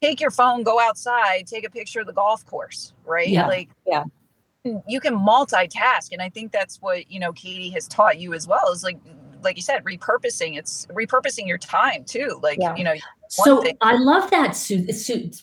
[0.00, 3.28] Take your phone, go outside, take a picture of the golf course, right?
[3.28, 3.48] Yeah.
[3.48, 4.04] Like Yeah.
[4.86, 8.46] you can multitask, and I think that's what you know Katie has taught you as
[8.46, 8.70] well.
[8.70, 8.98] Is like,
[9.42, 10.56] like you said, repurposing.
[10.58, 12.38] It's repurposing your time too.
[12.42, 12.76] Like Yeah.
[12.76, 12.94] you know,
[13.28, 14.92] So thing- I love that suit.
[14.94, 15.42] suit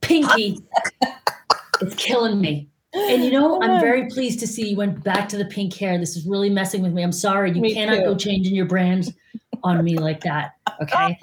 [0.00, 0.60] Pinky.
[1.80, 2.68] it's killing me.
[2.94, 5.98] And you know, I'm very pleased to see you went back to the pink hair.
[5.98, 7.02] This is really messing with me.
[7.02, 7.52] I'm sorry.
[7.52, 8.02] You Me cannot too.
[8.04, 9.14] go changing your brand
[9.62, 10.52] on me like that.
[10.82, 11.18] Okay.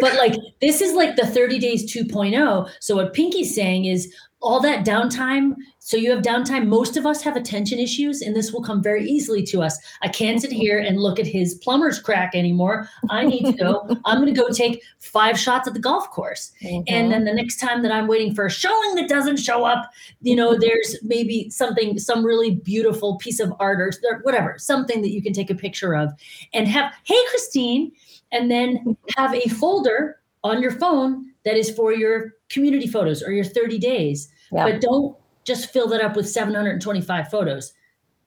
[0.00, 2.68] But like this is like the 30 days 2.0.
[2.80, 5.54] So what Pinky's saying is all that downtime.
[5.88, 6.66] So you have downtime.
[6.66, 9.78] Most of us have attention issues, and this will come very easily to us.
[10.02, 12.90] I can't sit here and look at his plumber's crack anymore.
[13.08, 13.88] I need to go.
[14.04, 16.52] I'm going to go take five shots at the golf course.
[16.62, 16.82] Mm-hmm.
[16.88, 19.90] And then the next time that I'm waiting for a showing that doesn't show up,
[20.20, 25.10] you know, there's maybe something, some really beautiful piece of art or whatever, something that
[25.10, 26.12] you can take a picture of
[26.52, 27.92] and have, hey, Christine,
[28.30, 33.32] and then have a folder on your phone that is for your community photos or
[33.32, 34.28] your 30 days.
[34.52, 34.64] Yeah.
[34.64, 35.16] But don't
[35.48, 37.72] just fill it up with 725 photos.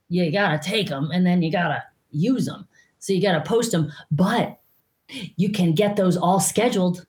[0.10, 2.68] You got to take them and then you got to use them.
[3.00, 3.94] So you got to post them.
[4.12, 4.60] But
[5.38, 7.06] you can get those all scheduled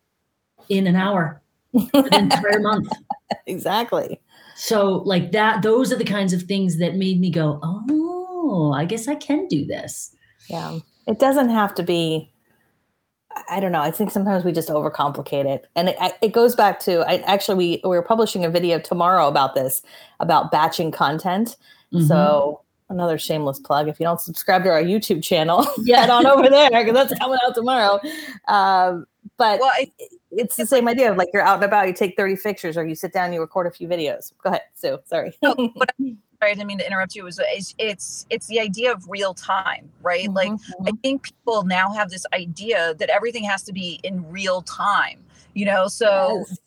[0.68, 2.88] in an hour for the entire month.
[3.46, 4.20] exactly.
[4.54, 8.84] So, like that, those are the kinds of things that made me go, oh, I
[8.84, 10.14] guess I can do this.
[10.48, 10.78] Yeah.
[11.06, 12.31] It doesn't have to be
[13.48, 13.80] I don't know.
[13.80, 17.00] I think sometimes we just overcomplicate it, and it, it goes back to.
[17.08, 19.82] I actually we we are publishing a video tomorrow about this
[20.20, 21.56] about batching content.
[21.92, 22.06] Mhm.
[22.08, 23.88] So another shameless plug.
[23.88, 26.00] If you don't subscribe to our YouTube channel, Yeah.
[26.02, 28.00] head on over there because that's coming out tomorrow.
[28.48, 29.06] Um,
[29.38, 29.90] but Well, I,
[30.30, 32.86] it's the same idea of like you're out and about, you take 30 pictures, or
[32.86, 34.32] you sit down, you record a few videos.
[34.42, 34.98] Go ahead, Sue.
[35.06, 35.32] Sorry.
[35.42, 37.24] No, what sorry, I didn't mean to interrupt you.
[37.24, 40.32] Was it's it's, it's the idea of real time, right?
[40.32, 44.28] Like Mhm, I think people now have this idea that everything has to be in
[44.30, 45.24] real time,
[45.54, 45.88] you know.
[45.88, 46.58] So Yes.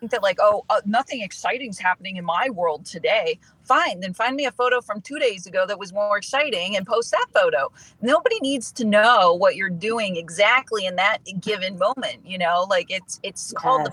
[0.00, 3.36] Think that like, oh, uh, nothing exciting's happening in my world today.
[3.64, 6.86] Fine, then find me a photo from two days ago that was more exciting and
[6.86, 7.72] post that photo.
[8.00, 12.24] Nobody needs to know what you're doing exactly in that given moment.
[12.24, 13.92] You know, like it's it's called the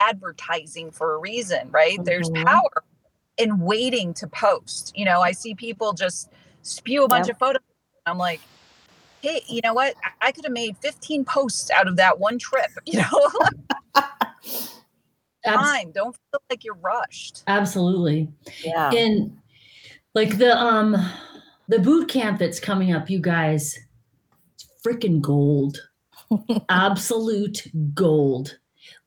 [0.00, 1.98] advertising for a reason, right?
[2.04, 2.44] There's Mhm.
[2.44, 2.84] power
[3.40, 4.92] in waiting to post.
[4.96, 6.30] You know, I see people just
[6.62, 7.36] spew a bunch Yep.
[7.36, 7.62] of photos.
[8.06, 8.40] I'm like,
[9.22, 9.94] hey, you know what?
[10.04, 12.70] I- I could have made 15 posts out of that one trip.
[12.86, 13.30] You know,
[15.44, 15.90] time.
[15.92, 17.42] Don't feel like you're rushed.
[17.46, 18.28] absolutely.
[18.62, 18.90] Yeah.
[18.92, 19.36] And
[20.14, 20.96] like the um
[21.68, 23.78] the boot camp that's coming up, you guys,
[24.54, 25.78] it's freaking gold.
[26.68, 28.58] Absolute gold.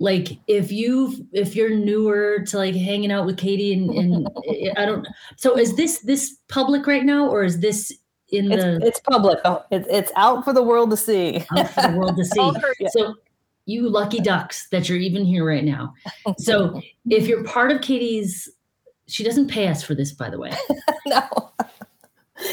[0.04, 4.28] Like if you if you're newer to like hanging out with Katie and, and
[4.78, 7.90] I don't so is this this public right now or is this
[8.28, 9.40] in It's, the it's public.
[9.46, 11.46] Oh, it, it's out for the world to see.
[11.58, 12.26] out for the world to
[12.80, 12.88] see?
[12.90, 13.16] So
[13.66, 15.94] you lucky ducks that you're even here right now.
[16.38, 18.50] So if you're part of Katie's
[19.08, 20.52] she doesn't pay us for this by the way.
[21.06, 21.22] no.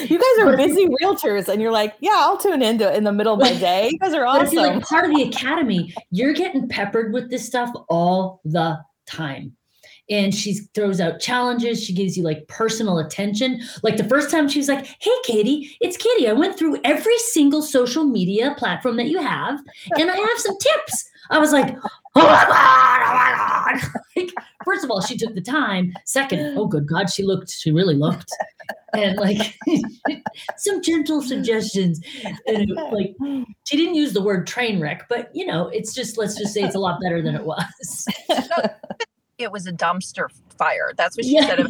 [0.09, 3.35] You guys are busy realtors, and you're like, yeah, I'll tune into in the middle
[3.35, 3.91] of my day.
[3.93, 4.57] You guys are But awesome.
[4.57, 9.57] like part of the academy, you're getting peppered with this stuff all the time.
[10.09, 11.85] And she throws out challenges.
[11.85, 13.61] She gives you like personal attention.
[13.85, 16.29] Like the first time she was like, Hey, Katie, it's Katie.
[16.29, 19.61] I went through every single social media platform that you have,
[19.97, 21.09] and I have some tips.
[21.31, 21.77] I was like,
[22.17, 23.91] Oh my God, oh my God.
[24.17, 24.31] like,
[24.65, 25.93] first of all, she took the time.
[26.05, 28.33] Second, oh, good God, she looked, she really looked.
[28.93, 29.57] And like
[30.57, 32.01] some gentle suggestions.
[32.47, 33.15] And like,
[33.65, 36.63] she didn't use the word train wreck, but you know, it's just let's just say
[36.63, 38.07] it's a lot better than it was.
[39.39, 40.27] It was a dumpster
[40.59, 40.93] fire.
[40.99, 41.67] That's what she said.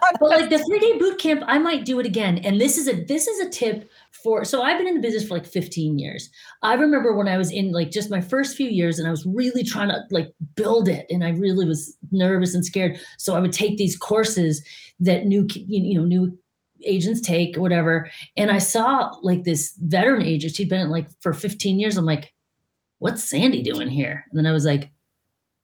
[0.00, 2.38] About but like the three day boot camp, I might do it again.
[2.38, 3.88] And this is a this is a tip
[4.22, 6.30] for so I've been in the business for like 15 years.
[6.62, 9.26] I remember when I was in like just my first few years and I was
[9.26, 13.00] really trying to like build it and I really was nervous and scared.
[13.18, 14.62] So I would take these courses
[15.00, 16.38] that new you know new
[16.84, 18.10] agents take or whatever.
[18.36, 21.96] And I saw like this veteran agent, she'd been in like for 15 years.
[21.96, 22.32] I'm like,
[22.98, 24.24] what's Sandy doing here?
[24.30, 24.90] And then I was like,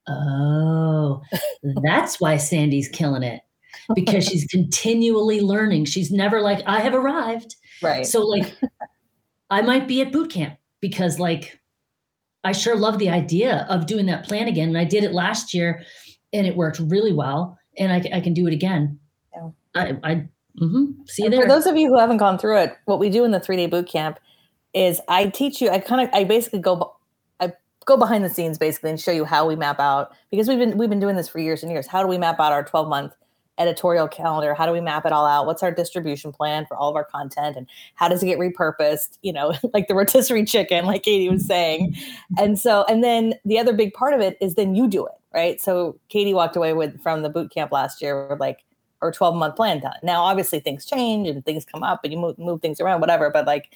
[0.07, 1.21] oh,
[1.83, 3.41] that's why Sandy's killing it
[3.95, 5.85] because she's continually learning.
[5.85, 7.55] She's never like, I have arrived.
[7.81, 8.05] Right.
[8.05, 8.55] So, like,
[9.49, 11.59] I might be at boot camp because, like,
[12.43, 14.69] I sure love the idea of doing that plan again.
[14.69, 15.83] And I did it last year
[16.31, 17.57] and it worked really well.
[17.77, 18.99] And I, I can do it again.
[19.35, 19.49] Yeah.
[19.75, 20.27] I, I
[20.59, 20.93] mhm.
[21.07, 21.41] see you there.
[21.41, 23.57] For those of you who haven't gone through it, what we do in the three
[23.57, 24.19] day boot camp
[24.73, 25.69] is I teach you.
[25.69, 26.95] I kind of I basically go
[27.39, 27.53] I
[27.85, 30.77] go behind the scenes basically and show you how we map out because we've been
[30.77, 31.87] we've been doing this for years and years.
[31.87, 33.13] How do we map out our twelve month
[33.57, 34.53] editorial calendar?
[34.53, 35.45] How do we map it all out?
[35.45, 39.17] What's our distribution plan for all of our content and how does it get repurposed?
[39.21, 41.93] You know, like the rotisserie chicken, like Katie was saying.
[41.93, 42.43] Mm-hmm.
[42.43, 45.13] and so and then the other big part of it is then you do it
[45.33, 45.61] right.
[45.61, 48.63] So Katie walked away with from the boot camp last year with like
[49.01, 49.97] or 12 month plan done.
[50.03, 53.29] Now, obviously, things change and things come up and you move, move things around, whatever.
[53.29, 53.69] But like,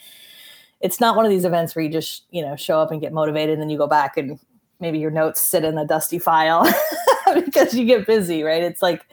[0.80, 3.14] it's not one of these events where you just, you know, show up and get
[3.14, 4.40] motivated and then you go back and
[4.80, 6.68] maybe your notes sit in a dusty file
[7.46, 8.64] because you get busy, right?
[8.64, 9.06] It's like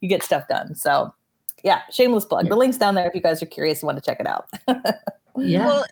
[0.00, 0.74] you get stuff done.
[0.74, 1.14] So,
[1.62, 2.48] yeah, shameless plug.
[2.48, 4.48] The link's down there if you guys are curious and want to check it out.
[5.36, 5.66] yeah.
[5.66, 5.84] Well,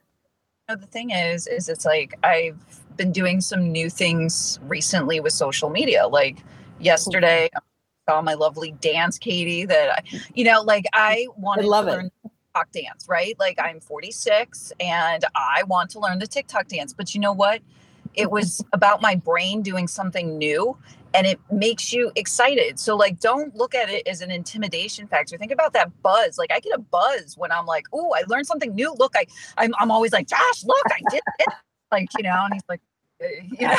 [0.68, 2.59] know, the thing is, is it's like I've
[2.97, 6.07] been doing some new things recently with social media.
[6.07, 6.38] Like
[6.79, 7.61] yesterday, I
[8.09, 9.64] saw my lovely dance, Katie.
[9.64, 11.94] That I, you know, like I wanted love to it.
[11.94, 13.37] learn TikTok dance, right?
[13.38, 16.92] Like I'm 46 and I want to learn the TikTok dance.
[16.92, 17.61] But you know what?
[18.14, 20.77] It was about my brain doing something new
[21.14, 22.79] and it makes you excited.
[22.79, 25.37] So like don't look at it as an intimidation factor.
[25.37, 26.38] Think about that buzz.
[26.38, 28.94] Like I get a buzz when I'm like, "Oh, I learned something new.
[28.99, 31.49] Look, I I'm I'm always like, "Josh, look, I did it."
[31.90, 32.83] Like, you know, and he's like,
[33.23, 33.27] uh,
[33.59, 33.79] you know,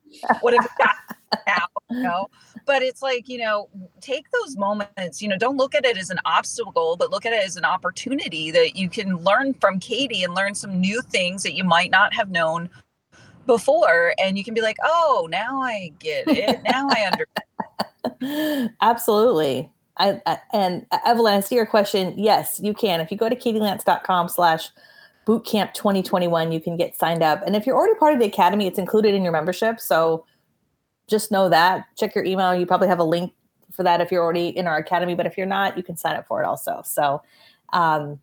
[0.40, 0.66] what if
[1.46, 2.28] now, you know?
[2.66, 3.68] But it's like, you know,
[4.00, 7.32] take those moments, you know, don't look at it as an obstacle, but look at
[7.32, 11.42] it as an opportunity that you can learn from Katie and learn some new things
[11.42, 12.68] that you might not have known
[13.48, 14.14] before.
[14.22, 16.62] And you can be like, oh, now I get it.
[16.62, 18.70] Now I understand.
[18.80, 19.68] Absolutely.
[19.96, 22.14] I, I and uh, Evelyn, I see your question.
[22.16, 23.00] Yes, you can.
[23.00, 24.68] If you go to katielance.com slash
[25.26, 27.42] bootcamp 2021, you can get signed up.
[27.44, 29.80] And if you're already part of the academy, it's included in your membership.
[29.80, 30.24] So
[31.08, 31.86] just know that.
[31.96, 32.54] Check your email.
[32.54, 33.32] You probably have a link
[33.72, 35.14] for that if you're already in our academy.
[35.14, 36.82] But if you're not, you can sign up for it also.
[36.84, 37.22] So
[37.72, 38.18] um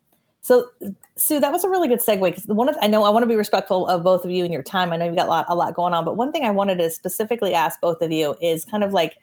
[0.45, 0.69] so
[1.15, 3.27] Sue, that was a really good segue because one of I know I want to
[3.27, 4.93] be respectful of both of you and your time.
[4.93, 6.77] I know you've got a lot, a lot going on, but one thing I wanted
[6.77, 9.17] to specifically ask both of you is kind of like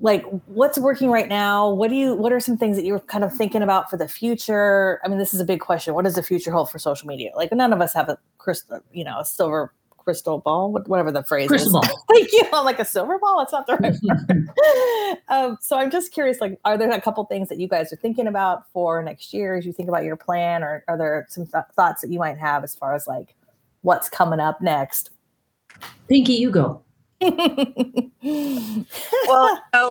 [0.00, 1.68] like what's working right now?
[1.68, 4.08] What do you what are some things that you're kind of thinking about for the
[4.08, 5.02] future?
[5.04, 5.92] I mean this is a big question.
[5.92, 7.32] What does the future hold for social media?
[7.36, 9.70] Like none of us have a crystal you know a silver
[10.04, 12.04] crystal ball whatever the phrase Crystal is ball.
[12.12, 13.38] thank you i'm like a silver ball?
[13.38, 13.94] That's not the right
[14.28, 15.18] word.
[15.28, 17.96] Um, so i'm just curious like are there a couple things that you guys are
[17.96, 21.46] thinking about for next year as you think about your plan or are there some
[21.46, 23.34] th- thoughts that you might have as far as like
[23.84, 25.10] what's coming up next?
[26.08, 26.82] Pinky, you go.
[27.20, 27.32] well,
[29.72, 29.90] no,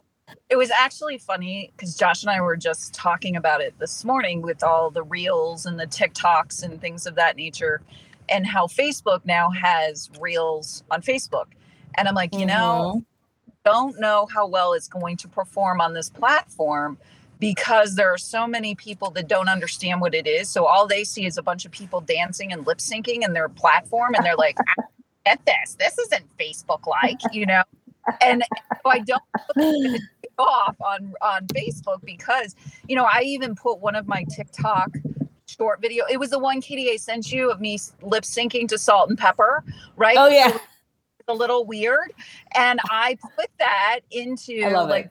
[0.49, 4.41] it was actually funny because Josh and I were just talking about it this morning
[4.41, 7.81] with all the reels and the TikToks and things of that nature,
[8.29, 11.47] and how Facebook now has reels on Facebook.
[11.95, 13.49] And I'm like, you know, mm-hmm.
[13.65, 16.97] don't know how well it's going to perform on this platform
[17.39, 20.49] because there are so many people that don't understand what it is.
[20.49, 23.49] So all they see is a bunch of people dancing and lip syncing in their
[23.49, 24.83] platform, and they're like, I
[25.25, 25.75] get this.
[25.75, 27.63] This isn't Facebook like, you know?
[28.21, 28.43] And
[28.83, 30.01] so I don't put it
[30.37, 32.55] off on on Facebook because
[32.87, 34.89] you know I even put one of my TikTok
[35.53, 36.05] short video.
[36.09, 39.61] It was the one KDA sent you of me lip syncing to Salt-N-Pepa,
[39.95, 40.17] right?
[40.17, 42.11] oh yeah It's a little weird,
[42.55, 45.09] and I put that into I love like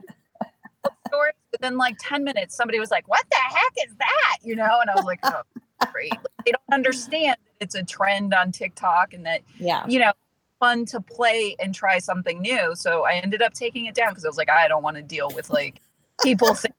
[1.07, 1.35] stories.
[1.53, 4.91] Within like ten minutes, somebody was like, "What the heck is that?" You know, and
[4.91, 5.43] I was like, "Oh,
[5.93, 9.99] great!" Like, they don't understand that it's a trend on TikTok and that yeah you
[9.99, 10.13] know,
[10.61, 12.75] fun to play and try something new.
[12.75, 15.03] So I ended up taking it down because I was like, I don't want to
[15.03, 15.81] deal with like
[16.23, 16.73] people saying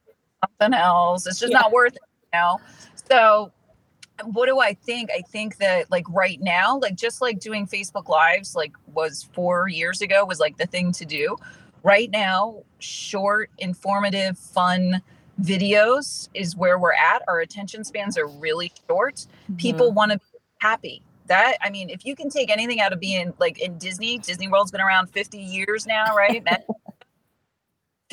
[0.59, 1.27] something else.
[1.27, 1.59] It's just Yeah.
[1.59, 2.01] not worth it,
[2.33, 2.59] you know?
[3.09, 3.51] So
[4.23, 5.09] what do I think?
[5.11, 9.67] I think that like right now, like just like doing Facebook lives, like was four
[9.67, 11.35] years ago was like the thing to do.
[11.83, 15.01] Right now, short, informative, fun
[15.41, 17.23] videos is where we're at.
[17.27, 19.55] Our attention spans are really short mm-hmm.
[19.55, 20.25] people want to be
[20.59, 24.17] happy that i mean if you can take anything out of being like in disney
[24.19, 26.43] disney world's been around 50 years now right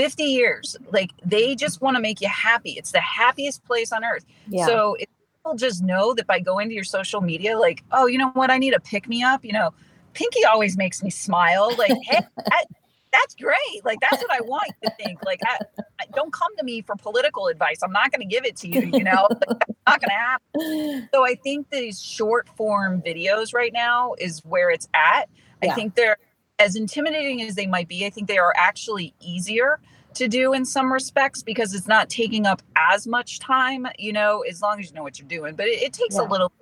[0.00, 2.70] 50 years like they just want to make you happy.
[2.70, 4.24] It's the happiest place on earth.
[4.48, 4.64] Yeah.
[4.64, 8.16] So if people just know that by going to your social media like oh you
[8.16, 8.50] know what?
[8.50, 9.74] I need a pick me up you know
[10.14, 12.64] pinky always makes me smile like hey that,
[13.12, 13.84] that's great.
[13.84, 15.22] Like that's what i want you to think.
[15.22, 15.58] Like I,
[16.00, 17.80] I- don't come to me for political advice.
[17.82, 19.28] I'm not going to give it to you you know?
[19.28, 21.08] Like, that's not going to happen.
[21.14, 25.28] So I think these short form videos right now is where it's at.
[25.62, 25.72] Yeah.
[25.72, 26.16] I think they're
[26.60, 28.06] as intimidating as they might be.
[28.06, 29.80] I think they are actually easier
[30.14, 34.42] to do in some respects because it's not taking up as much time, you know,
[34.42, 35.54] as long as you know what you're doing.
[35.56, 36.22] But it, it takes Yeah.
[36.22, 36.52] a little,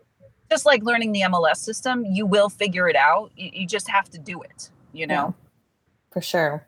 [0.50, 3.32] just like learning the MLS system, you will figure it out.
[3.36, 5.34] You, you just have to do it, you know?
[6.10, 6.66] for sure.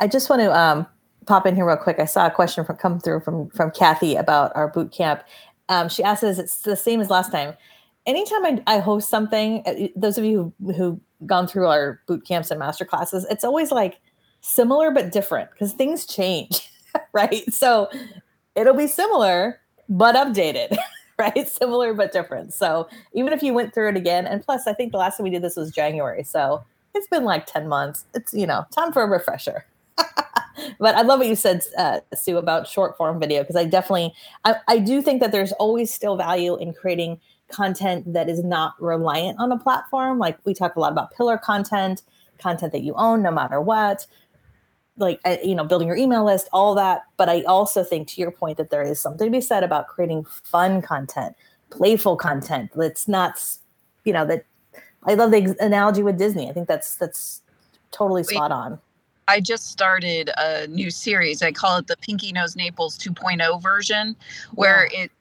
[0.00, 0.86] I just want to um,
[1.26, 1.98] pop in here real quick.
[1.98, 5.22] I saw a question from come through from from Kathy about our boot camp.
[5.68, 7.54] Um, she asks, "Is it's the same as last time?"
[8.06, 12.26] Anytime I, I host something, uh, those of you who who gone through our boot
[12.26, 14.00] camps and master classes, it's always like
[14.40, 16.68] similar but different because things change,
[17.12, 17.42] right?
[17.52, 17.88] So
[18.54, 20.76] it'll be similar but updated,
[21.18, 21.48] right?
[21.48, 22.52] Similar but different.
[22.54, 25.24] So even if you went through it again, and plus, I think the last time
[25.24, 28.04] we did this was January, so it's been like 10 months.
[28.14, 29.64] It's, you know, time for a refresher.
[30.78, 34.12] but I love what you said, uh, Sue, about short form video, because I definitely,
[34.44, 37.20] I, I do think that there's always still value in creating
[37.54, 40.18] content that is not reliant on a platform.
[40.18, 42.02] Like we talk a lot about pillar content,
[42.38, 44.06] content that you own no matter what,
[44.96, 47.02] like, uh, you know, building your email list, all that.
[47.16, 49.88] But I also think to your point that there is something to be said about
[49.88, 51.36] creating fun content,
[51.70, 52.70] playful content.
[52.74, 53.42] That's not,
[54.04, 54.44] you know, that
[55.04, 56.48] I love the analogy with Disney.
[56.48, 57.42] I think that's that's
[57.90, 58.78] totally spot on.
[59.26, 61.42] I just started a new series.
[61.42, 64.16] I call it the Pinky Knows Naples 2.0 version,
[64.52, 65.04] where yeah.
[65.04, 65.12] it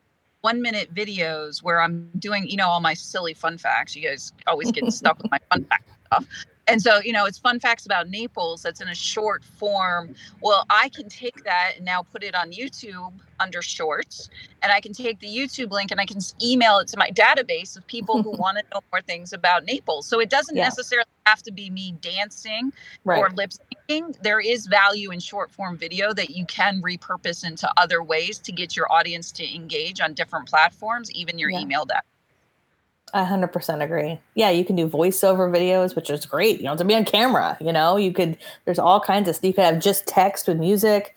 [0.44, 3.96] one minute videos where I'm doing, you know, all my silly fun facts.
[3.96, 7.38] You guys always get stuck with my fun fact stuff and so you know it's
[7.38, 11.86] fun facts about naples that's in a short form well i can take that and
[11.86, 14.30] now put it on youtube under shorts
[14.62, 17.76] and i can take the youtube link and i can email it to my database
[17.76, 20.64] of people who want to know more things about naples so it doesn't yeah.
[20.64, 22.72] necessarily have to be me dancing
[23.04, 23.20] right.
[23.20, 27.70] or lip syncing there is value in short form video that you can repurpose into
[27.78, 31.60] other ways to get your audience to engage on different platforms even your yeah.
[31.60, 32.13] email database
[33.14, 34.20] I hundred percent agree.
[34.34, 36.58] Yeah, you can do voiceover videos, which is great.
[36.58, 37.58] You don't have to be on camera.
[37.62, 38.38] You know, you could.
[38.66, 39.36] There's all kinds of.
[39.36, 39.46] Stuff.
[39.46, 41.16] You could have just text with music.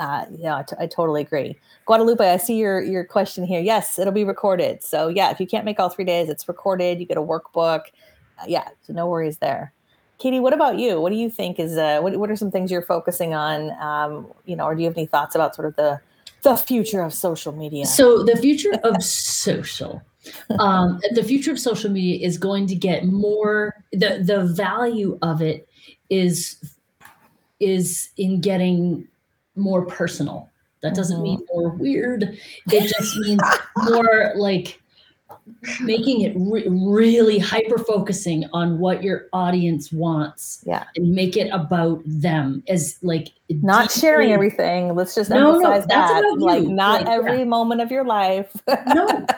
[0.00, 1.56] Uh, yeah, I, t- I totally agree.
[1.86, 3.60] Guadalupe, I see your your question here.
[3.60, 4.82] Yes, it'll be recorded.
[4.82, 6.98] So yeah, if you can't make all three days, it's recorded.
[6.98, 7.82] You get a workbook.
[8.38, 9.72] Uh, yeah, so no worries there.
[10.18, 11.00] Katie, what about you?
[11.00, 13.70] What do you think is uh, what What are some things you're focusing on?
[13.80, 16.00] Um, you know, or do you have any thoughts about sort of the
[16.42, 17.84] the future of social media?
[17.84, 20.02] So the future of social
[20.58, 25.42] um, the future of social media is going to get more the the value of
[25.42, 25.68] it
[26.10, 26.74] is
[27.60, 29.06] is in getting
[29.56, 30.50] more personal.
[30.82, 31.58] That doesn't mean mm-hmm.
[31.60, 32.38] more weird.
[32.70, 33.40] It just means
[33.88, 34.80] more like
[35.80, 40.84] making it re- really hyper focusing on what your audience wants yeah.
[40.96, 44.94] and make it about them as like not deeply, sharing everything.
[44.94, 46.36] Let's just no, emphasize no, that.
[46.38, 47.44] like not like, every yeah.
[47.44, 48.52] moment of your life.
[48.68, 49.26] No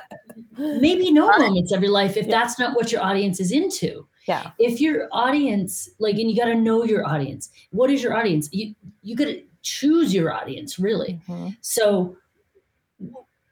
[0.59, 2.39] maybe no moments of your life if yeah.
[2.39, 4.07] that's not what your audience is into.
[4.26, 4.51] Yeah.
[4.59, 7.51] If your audience like and you got to know your audience.
[7.70, 8.49] What is your audience?
[8.53, 11.20] You you got to choose your audience really.
[11.28, 11.51] Mm-hmm.
[11.61, 12.16] so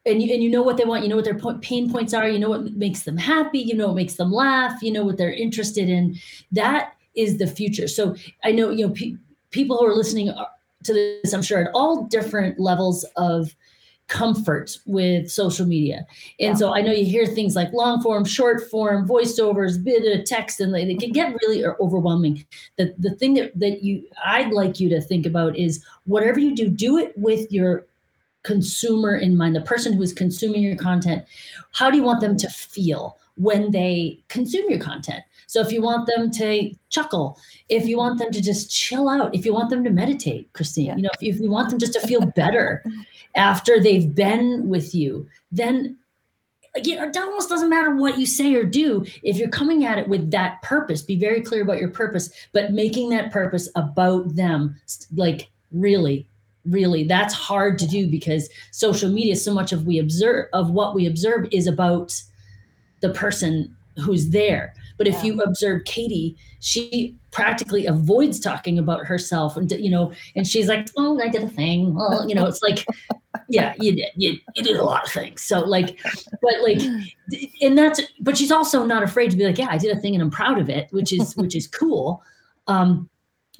[0.07, 2.13] and you, and you know what they want you know what their point, pain points
[2.13, 5.05] are you know what makes them happy you know what makes them laugh you know
[5.05, 6.17] what they're interested in.
[6.53, 7.89] That is the future.
[7.89, 9.17] So i know you know pe-
[9.51, 10.33] people who are listening
[10.83, 13.55] to this i'm sure at all different levels of
[14.09, 16.07] comfort with social media.
[16.39, 16.55] And yeah.
[16.55, 20.61] so I know you hear things like long form, short form, voiceovers, bit of text,
[20.61, 22.45] and they, they can get really overwhelming.
[22.77, 26.55] The the thing that, that you I'd like you to think about is whatever you
[26.55, 27.87] do, do it with your
[28.43, 31.25] consumer in mind, the person who is consuming your content.
[31.73, 35.25] How do you want them to feel when they consume your content?
[35.47, 37.39] So if you want them to chuckle,
[37.69, 40.87] if you want them to just chill out, if you want them to meditate, Christine,
[40.87, 40.97] yeah.
[40.97, 42.85] you know, if, if you want them just to feel better,
[43.35, 45.97] after they've been with you, then
[46.75, 49.05] again, it almost doesn't matter what you say or do.
[49.23, 52.73] If you're coming at it with that purpose, be very clear about your purpose, but
[52.73, 54.77] making that purpose about them,
[55.15, 56.27] like really,
[56.65, 60.95] really, that's hard to do because social media, so much of we observe of what
[60.95, 62.21] we observe is about
[63.01, 64.75] the person who's there.
[64.97, 70.47] But if you observe Katie, she practically avoids talking about herself and you know and
[70.47, 71.95] she's like oh i did a thing.
[71.95, 72.87] Well you know it's like
[73.49, 75.43] yeah you did you, you did a lot of things.
[75.43, 75.99] So like
[76.41, 76.81] but like
[77.61, 80.15] and that's but she's also not afraid to be like yeah i did a thing
[80.15, 82.23] and i'm proud of it which is which is cool.
[82.67, 83.11] Um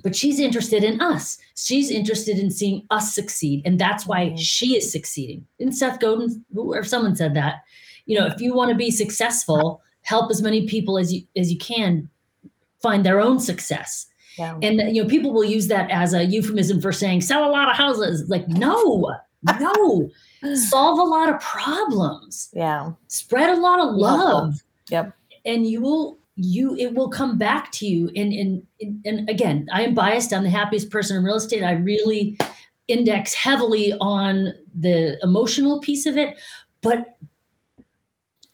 [0.03, 1.39] but she's interested in us.
[1.57, 4.37] She's interested in seeing us succeed and that's why mm-hmm.
[4.37, 5.45] she is succeeding.
[5.59, 7.65] And seth godin or someone said that
[8.07, 11.51] you know if you want to be successful help as many people as you as
[11.51, 12.09] you can
[12.81, 14.07] find their own success.
[14.39, 14.59] Yeah.
[14.63, 17.69] And you know, people will use that as a euphemism for saying sell a lot
[17.69, 18.29] of houses.
[18.29, 19.15] Like, no,
[19.61, 20.11] no,
[20.55, 22.51] solve a lot of problems.
[22.53, 22.93] Yeah.
[23.09, 24.63] Spread a lot of love.
[24.91, 25.13] Yep.
[25.45, 28.11] And you will you it will come back to you.
[28.15, 28.63] And and
[29.05, 30.33] and again, I am biased.
[30.33, 31.63] I'm the happiest person in real estate.
[31.63, 32.39] I really
[32.89, 36.37] index heavily on the emotional piece of it,
[36.83, 37.17] but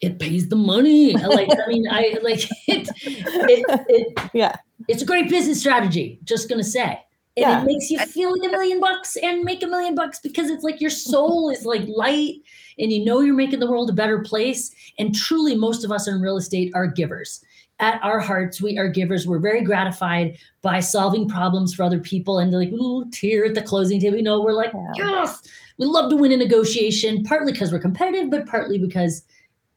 [0.01, 1.15] it pays the money.
[1.31, 4.57] Like, I mean, I like it, it, it, yeah.
[4.89, 7.01] It's a great business strategy, just gonna say.
[7.37, 7.63] And yeah.
[7.63, 10.65] it makes you feel like a million bucks and make a million bucks because it's
[10.65, 12.37] like your soul is like light
[12.79, 14.75] and you know you're making the world a better place.
[14.99, 17.43] And truly, most of us in real estate are givers.
[17.79, 19.27] At our hearts, we are givers.
[19.27, 23.63] We're very gratified by solving problems for other people and like, ooh, tear at the
[23.63, 24.17] closing table.
[24.17, 24.93] You know, we're like, yeah.
[24.97, 25.43] yes,
[25.79, 29.23] we love to win a negotiation, partly because we're competitive, but partly because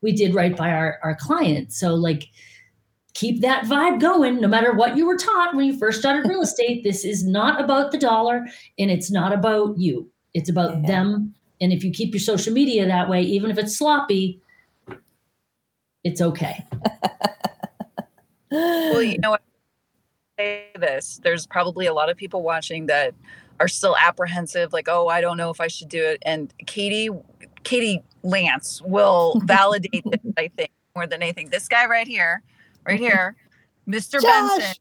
[0.03, 1.79] we did right by our, our clients.
[1.79, 2.27] So like
[3.13, 6.41] keep that vibe going no matter what you were taught when you first started real
[6.49, 6.83] estate.
[6.83, 8.45] This is not about the dollar
[8.77, 10.11] and it's not about you.
[10.33, 10.87] It's about yeah.
[10.87, 11.33] them.
[11.61, 14.41] And if you keep your social media that way, even if it's sloppy,
[16.03, 16.65] it's okay.
[18.51, 19.41] well, you know what?
[20.37, 21.21] Say this.
[21.23, 23.13] There's probably a lot of people watching that
[23.59, 26.21] are still apprehensive, like, oh, I don't know if I should do it.
[26.25, 27.09] And Katie,
[27.63, 31.49] Katie Lance will validate this, I think, more than anything.
[31.49, 32.41] This guy right here,
[32.85, 33.03] right mm-hmm.
[33.05, 33.35] here,
[33.87, 34.21] Mr.
[34.21, 34.75] Josh, Benson.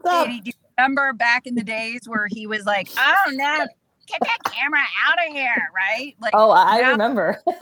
[0.00, 0.26] what's?
[0.26, 3.66] Katie, do you remember back in the days where he was like, oh no,
[4.06, 6.14] get that camera out of here, right?
[6.20, 7.42] Like Oh, I I now- remember.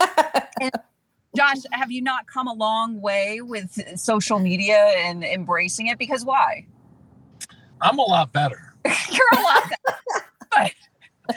[1.35, 5.97] Josh, have you not come a long way with social media and embracing it?
[5.97, 6.65] Because why?
[7.81, 8.73] I'm a lot better.
[8.85, 9.71] You're a lot,
[10.51, 10.71] better,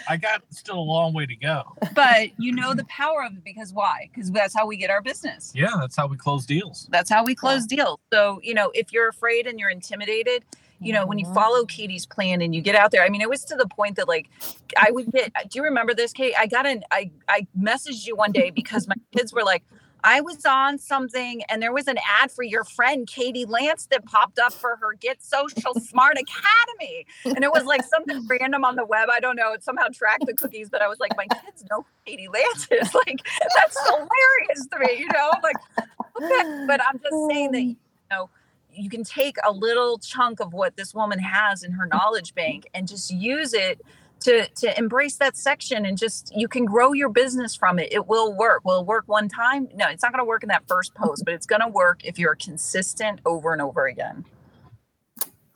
[0.08, 1.76] I got still a long way to go.
[1.94, 4.10] but you know the power of it because why?
[4.12, 5.52] Because that's how we get our business.
[5.54, 6.86] Yeah, that's how we close deals.
[6.90, 7.98] That's how we close deals.
[8.12, 10.44] So, you know, if you're afraid and you're intimidated,
[10.80, 11.34] you know, when you Mhm.
[11.34, 13.96] follow Katie's plan and you get out there, I mean, it was to the point
[13.96, 14.28] that like
[14.76, 16.34] I would get do you remember this, Kate?
[16.38, 19.64] I got an I I messaged you one day because my kids were like,
[20.08, 24.06] I was on something and there was an ad for your friend Katie Lance that
[24.06, 27.04] popped up for her Get Social Smart Academy.
[27.26, 29.10] And it was like something random on the web.
[29.12, 29.52] I don't know.
[29.52, 32.66] It somehow tracked the cookies, but I was like, my kids know who Katie Lance
[32.70, 32.94] is.
[32.94, 33.18] Like,
[33.54, 35.30] that's hilarious to me, you know?
[35.42, 35.56] Like,
[36.16, 36.64] okay.
[36.66, 37.68] But I'm just saying that, um.
[37.68, 37.76] you
[38.10, 38.30] know,
[38.72, 42.66] you can take a little chunk of what this woman has in her knowledge bank
[42.72, 43.82] and just use it
[44.20, 47.92] to to embrace that section and just you can grow your business from it.
[47.92, 48.64] It will work.
[48.64, 49.68] Will it work one time?
[49.74, 52.04] No it's not going to work in that first post but it's going to work
[52.04, 54.24] if you're consistent over and over again.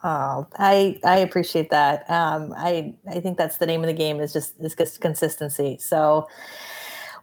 [0.04, 2.10] Oh, I I appreciate that.
[2.10, 5.78] Um, I I think that's the name of the game is just is just consistency.
[5.78, 6.26] So,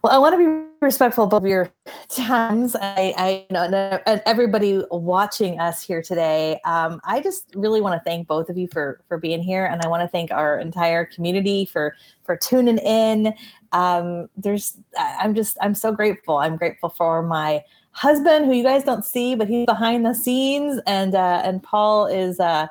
[0.02, 1.70] well, I want to be respectful of your
[2.08, 2.74] times.
[2.80, 6.60] I I know and- and everybody watching us here today.
[6.64, 9.82] Um, I just really want to thank both of you for for being here, and
[9.84, 11.94] I want to thank our entire community for
[12.24, 13.34] for tuning in.
[13.72, 16.38] Um, there's I'm just I'm so grateful.
[16.38, 20.80] I'm grateful for my husband who you guys don't see but he's behind the scenes
[20.86, 22.68] and uh and paul is uh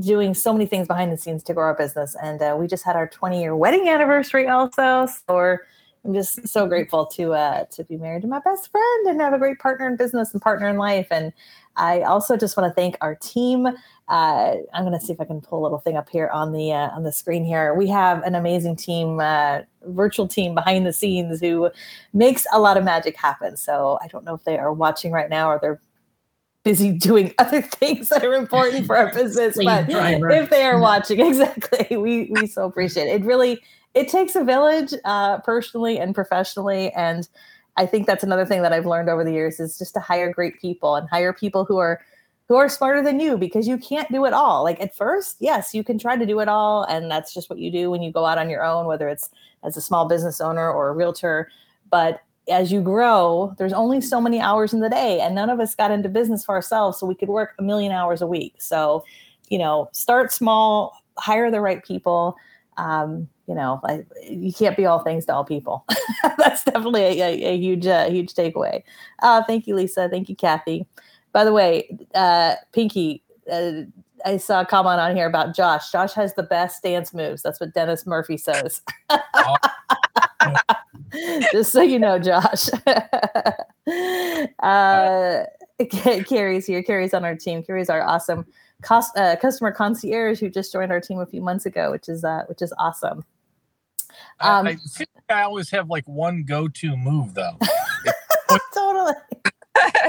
[0.00, 2.82] doing so many things behind the scenes to grow our business and uh, we just
[2.82, 5.58] had our 20 year wedding anniversary also so
[6.04, 9.32] i'm just so grateful to uh to be married to my best friend and have
[9.32, 11.32] a great partner in business and partner in life and
[11.76, 13.68] i also just want to thank our team
[14.12, 16.52] uh, I'm going to see if I can pull a little thing up here on
[16.52, 17.72] the uh, on the screen here.
[17.74, 21.70] We have an amazing team, uh, virtual team behind the scenes who
[22.12, 23.56] makes a lot of magic happen.
[23.56, 25.80] So I don't know if they are watching right now or they're
[26.62, 29.56] busy doing other things that are important for our business.
[29.56, 33.22] But if they are watching, exactly, we we so appreciate it.
[33.22, 33.62] It really
[33.94, 37.28] it takes a village, uh, personally and professionally, and
[37.76, 40.32] I think that's another thing that I've learned over the years is just to hire
[40.32, 42.00] great people and hire people who are
[42.48, 44.62] who are smarter than you because you can't do it all.
[44.62, 47.58] Like at first, yes, you can try to do it all, and that's just what
[47.58, 49.30] you do when you go out on your own, whether it's
[49.62, 51.48] as a small business owner or a realtor.
[51.90, 55.60] But as you grow, there's only so many hours in the day, and none of
[55.60, 58.56] us got into business for ourselves, so we could work a million hours a week.
[58.58, 59.04] So,
[59.48, 62.36] you know, start small, hire the right people.
[62.76, 65.84] Um, you know, like, you can't be all things to all people.
[66.38, 68.82] That's definitely a, a, a huge, uh, huge takeaway.
[69.20, 70.08] Uh, thank you, Lisa.
[70.08, 70.86] Thank you, Kathy.
[71.32, 73.82] By the way, uh, Pinky, uh,
[74.24, 75.90] I saw a comment on here about Josh.
[75.90, 77.42] Josh has the best dance moves.
[77.42, 78.82] That's what Dennis Murphy says.
[81.52, 82.68] Just so you know, Josh.
[84.60, 85.44] uh,
[85.90, 86.82] Carrie's here.
[86.82, 87.62] Carrie's on our team.
[87.62, 88.46] Carrie's our awesome
[88.82, 92.24] cost, uh, customer concierge who just joined our team a few months ago, which is
[92.48, 93.24] which is awesome.
[94.40, 97.58] I- Um, I, feel like I always have like one go-to move though,
[98.74, 99.12] totally.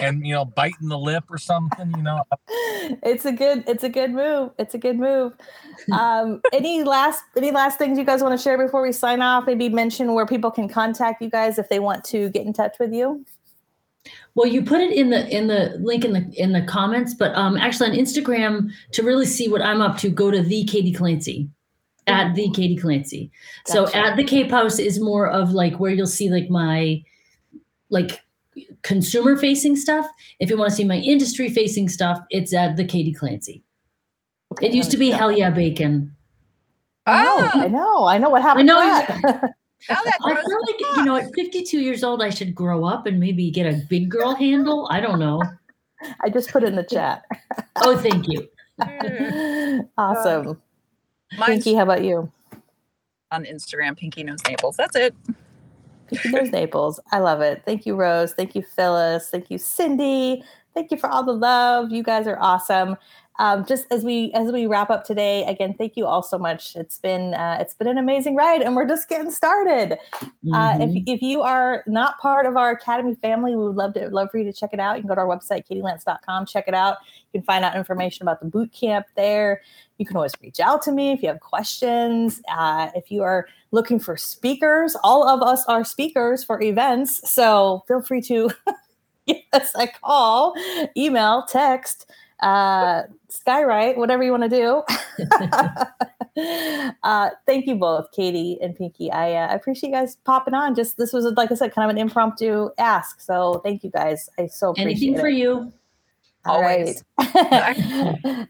[0.01, 1.93] and you know, biting the lip or something.
[1.95, 2.24] You know,
[3.01, 4.51] it's a good it's a good move.
[4.60, 5.34] It's a good move.
[5.91, 9.45] Um any last any last things you guys want to share before we sign off?
[9.45, 12.76] Maybe mention where people can contact you guys if they want to get in touch
[12.80, 13.26] with you?
[14.36, 17.34] Well, you put it in the in the link in the in the comments, but
[17.36, 20.91] um, actually on Instagram to really see what I'm up to, go to the Katie
[20.91, 21.49] Clancy
[22.08, 23.32] at the Katie Clancy.
[23.66, 27.04] So at the Cape House is more of like where you'll see like my
[27.89, 28.22] like
[28.82, 30.08] consumer facing stuff.
[30.39, 33.64] If you want to see my industry facing stuff, it's at the Katie Clancy.
[34.54, 35.10] Okay, It used to be.
[35.10, 36.16] Hell Yeah Bacon.
[37.06, 39.32] Oh, I know, I know i know what happened I know, to
[39.89, 40.16] that.
[40.26, 43.51] I feel like you know at 52 years old I should grow up and maybe
[43.51, 44.88] get a big girl handle.
[44.89, 45.41] I don't know.
[46.24, 47.24] i just put it in the chat
[47.78, 48.47] Oh, thank you.
[49.97, 50.62] awesome
[51.38, 52.32] Mine's pinky how about you
[53.34, 54.78] on Instagram, Pinky Knows Naples.
[54.78, 55.16] That's it.
[56.08, 57.00] Pinky Knows Naples.
[57.12, 57.64] I love it.
[57.66, 58.34] Thank you, Rose.
[58.34, 59.30] Thank you, Phyllis.
[59.30, 60.44] Thank you, Cindy.
[60.74, 61.92] Thank you for all the love.
[61.92, 62.98] You guys are awesome.
[63.40, 66.76] Um, just as we as we wrap up today, again, thank you all so much.
[66.76, 69.98] It's been uh, it's been an amazing ride, and we're just getting started.
[70.14, 70.54] Mm-hmm.
[70.54, 71.04] Uh, if, mm-hmm.
[71.08, 74.38] if you are not part of our academy family, we would love to love for
[74.38, 74.98] you to check it out.
[74.98, 76.98] You can go to our website, katielance.com, check it out.
[77.32, 79.62] You can find out information about the boot camp there.
[79.98, 82.41] You can always reach out to me if you have questions.
[82.50, 87.84] Uh, if you are looking for speakers, all of us are speakers for events, so
[87.88, 88.50] feel free to
[89.28, 90.56] give us a call,
[90.98, 92.12] email, text
[92.44, 94.84] uh, Skywrite, whatever you want to do.
[97.04, 99.12] uh, thank you both, Katie and Pinky.
[99.12, 100.76] I uh, appreciate you guys popping on.
[100.76, 103.22] Just this was, like I said, kind of an impromptu ask.
[103.22, 104.30] So thank you guys.
[104.38, 105.20] I so appreciate Anything it.
[105.22, 105.72] for you.
[106.46, 107.02] All right.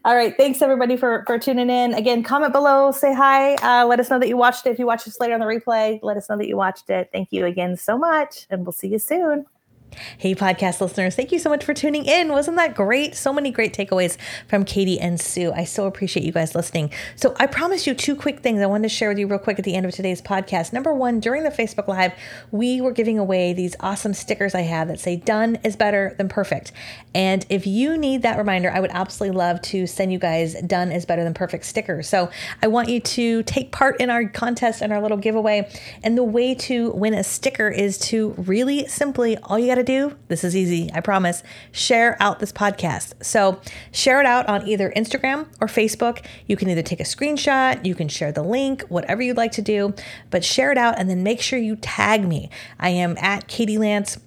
[0.04, 0.34] All right.
[0.36, 1.94] Thanks everybody for for tuning in.
[1.94, 3.54] Again, comment below, say hi.
[3.56, 4.70] Uh, let us know that you watched it.
[4.70, 7.10] If you watch this later on the replay, let us know that you watched it.
[7.12, 9.46] Thank you again so much, and we'll see you soon.
[10.18, 12.30] Hey, podcast listeners, thank you so much for tuning in.
[12.30, 13.14] Wasn't that great?
[13.14, 14.16] So many great takeaways
[14.48, 15.52] from Katie and Sue.
[15.52, 16.90] I so appreciate you guys listening.
[17.16, 19.58] So, I promised you two quick things I wanted to share with you real quick
[19.58, 20.72] at the end of today's podcast.
[20.72, 22.12] Number one, during the Facebook Live,
[22.50, 26.28] we were giving away these awesome stickers I have that say, Done is better than
[26.28, 26.72] perfect.
[27.14, 30.90] And if you need that reminder, I would absolutely love to send you guys Done
[30.90, 32.08] is better than perfect stickers.
[32.08, 32.30] So,
[32.62, 35.70] I want you to take part in our contest and our little giveaway.
[36.02, 39.83] And the way to win a sticker is to really simply, all you got to
[39.84, 43.24] do, this is easy, I promise, share out this podcast.
[43.24, 43.60] So
[43.92, 46.24] share it out on either Instagram or Facebook.
[46.46, 49.62] You can either take a screenshot, you can share the link, whatever you'd like to
[49.62, 49.94] do,
[50.30, 52.50] but share it out and then make sure you tag me.
[52.78, 54.18] I am at Katie Lance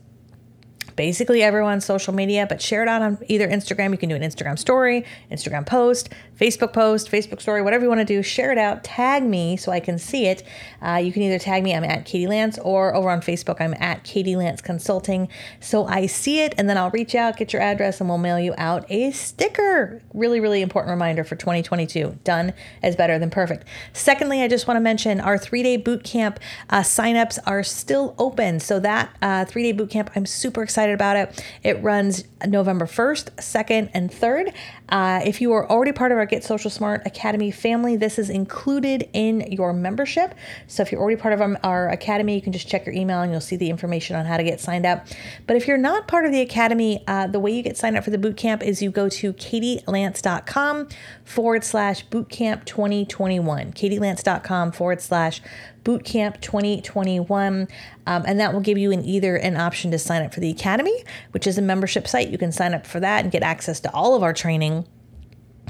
[0.98, 3.92] basically everyone's social media, but share it out on either Instagram.
[3.92, 8.00] You can do an Instagram story, Instagram post, Facebook post, Facebook story, whatever you want
[8.00, 8.24] to do.
[8.24, 8.84] Share it out.
[8.84, 10.44] Tag me so I can see it.
[10.82, 13.76] Uh, you can either tag me, I'm at Katie Lance, or over on Facebook, I'm
[13.80, 15.30] at Katie Lance Consulting.
[15.60, 18.40] So I see it and then I'll reach out, get your address, and we'll mail
[18.40, 20.02] you out a sticker.
[20.14, 22.20] Really, really important reminder for 2022.
[22.24, 23.66] Done is better than perfect.
[23.94, 28.16] Secondly, I just want to mention our three day boot camp uh, signups are still
[28.18, 28.60] open.
[28.60, 31.44] So that uh, three day boot camp, I'm super excited excited about it.
[31.64, 34.54] It runs November 1st, 2nd, and 3rd.
[34.90, 38.30] Uh, if you are already part of our Get Social Smart Academy family, this is
[38.30, 40.34] included in your membership.
[40.68, 43.22] So if you're already part of our, our academy, you can just check your email
[43.22, 45.08] and you'll see the information on how to get signed up.
[45.46, 48.04] But if you're not part of the academy, uh, the way you get signed up
[48.04, 50.88] for the boot camp is you go to katielance.com
[51.24, 53.74] forward slash bootcamp 2021.
[53.74, 55.42] katielance.com forward slash
[55.88, 57.68] bootcamp 2021
[58.08, 60.50] um, and that will give you an either an option to sign up for the
[60.50, 62.30] academy which is a membership site.
[62.30, 64.86] You can sign up for that and get access to all of our training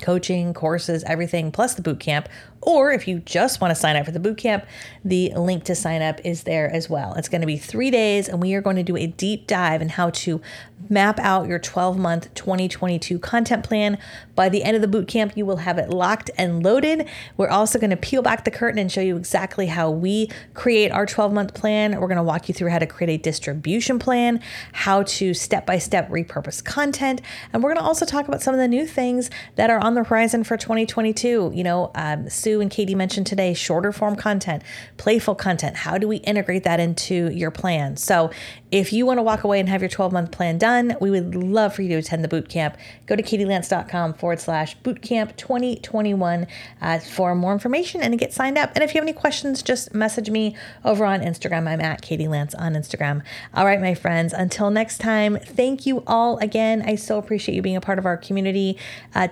[0.02, 2.28] coaching, courses, everything, plus the boot camp.
[2.62, 4.66] Or if you just want to sign up for the boot camp,
[5.06, 7.14] the link to sign up is there as well.
[7.14, 9.82] It's going to be three days, and we are going to do a deep dive
[9.82, 10.42] in how to
[10.90, 13.98] map out your 12 month 2022 content plan.
[14.36, 17.08] By the end of the boot camp, you will have it locked and loaded.
[17.38, 20.92] We're also going to peel back the curtain and show you exactly how we create
[20.92, 22.00] our 12 month plan.
[22.00, 24.42] We're going to walk you through how to create a distribution plan,
[24.74, 27.22] how to step by step repurpose content,
[27.54, 29.94] and we're going to also talk about some of the new things that are on
[29.94, 31.54] the horizon for 2022.
[31.56, 34.62] You know, um, Sue and Katie mentioned today shorter form content,
[34.98, 35.78] playful content.
[35.78, 37.96] How do we integrate that into your plan?
[37.96, 38.32] So,
[38.70, 41.36] if you want to walk away and have your 12 month plan done, we would
[41.36, 42.76] love for you to attend the boot camp.
[43.06, 46.48] Go to katielance.com forward slash bootcamp 2021
[46.82, 48.72] uh, for more information and to get signed up.
[48.76, 51.66] And if you have any questions, just message me over on Instagram.
[51.70, 53.24] I'm at Katie Lance on Instagram.
[53.54, 56.82] All right, my friends, until next time, thank you all again.
[56.86, 58.78] I so appreciate you being a part of our community.
[59.16, 59.30] Uh,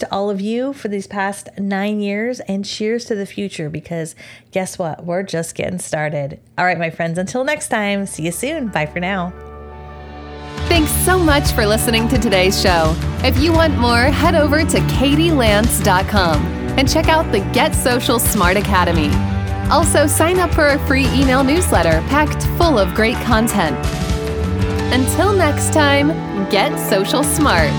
[0.00, 4.14] to all of you for these past nine years and cheers to the future because
[4.50, 5.04] guess what?
[5.04, 6.40] We're just getting started.
[6.56, 8.68] All right, my friends, until next time, see you soon.
[8.68, 9.32] Bye for now.
[10.68, 12.94] Thanks so much for listening to today's show.
[13.24, 16.42] If you want more, head over to katielance.com
[16.78, 19.10] and check out the Get Social Smart Academy.
[19.70, 23.76] Also, sign up for a free email newsletter packed full of great content.
[24.92, 26.08] Until next time,
[26.50, 27.70] get social smart.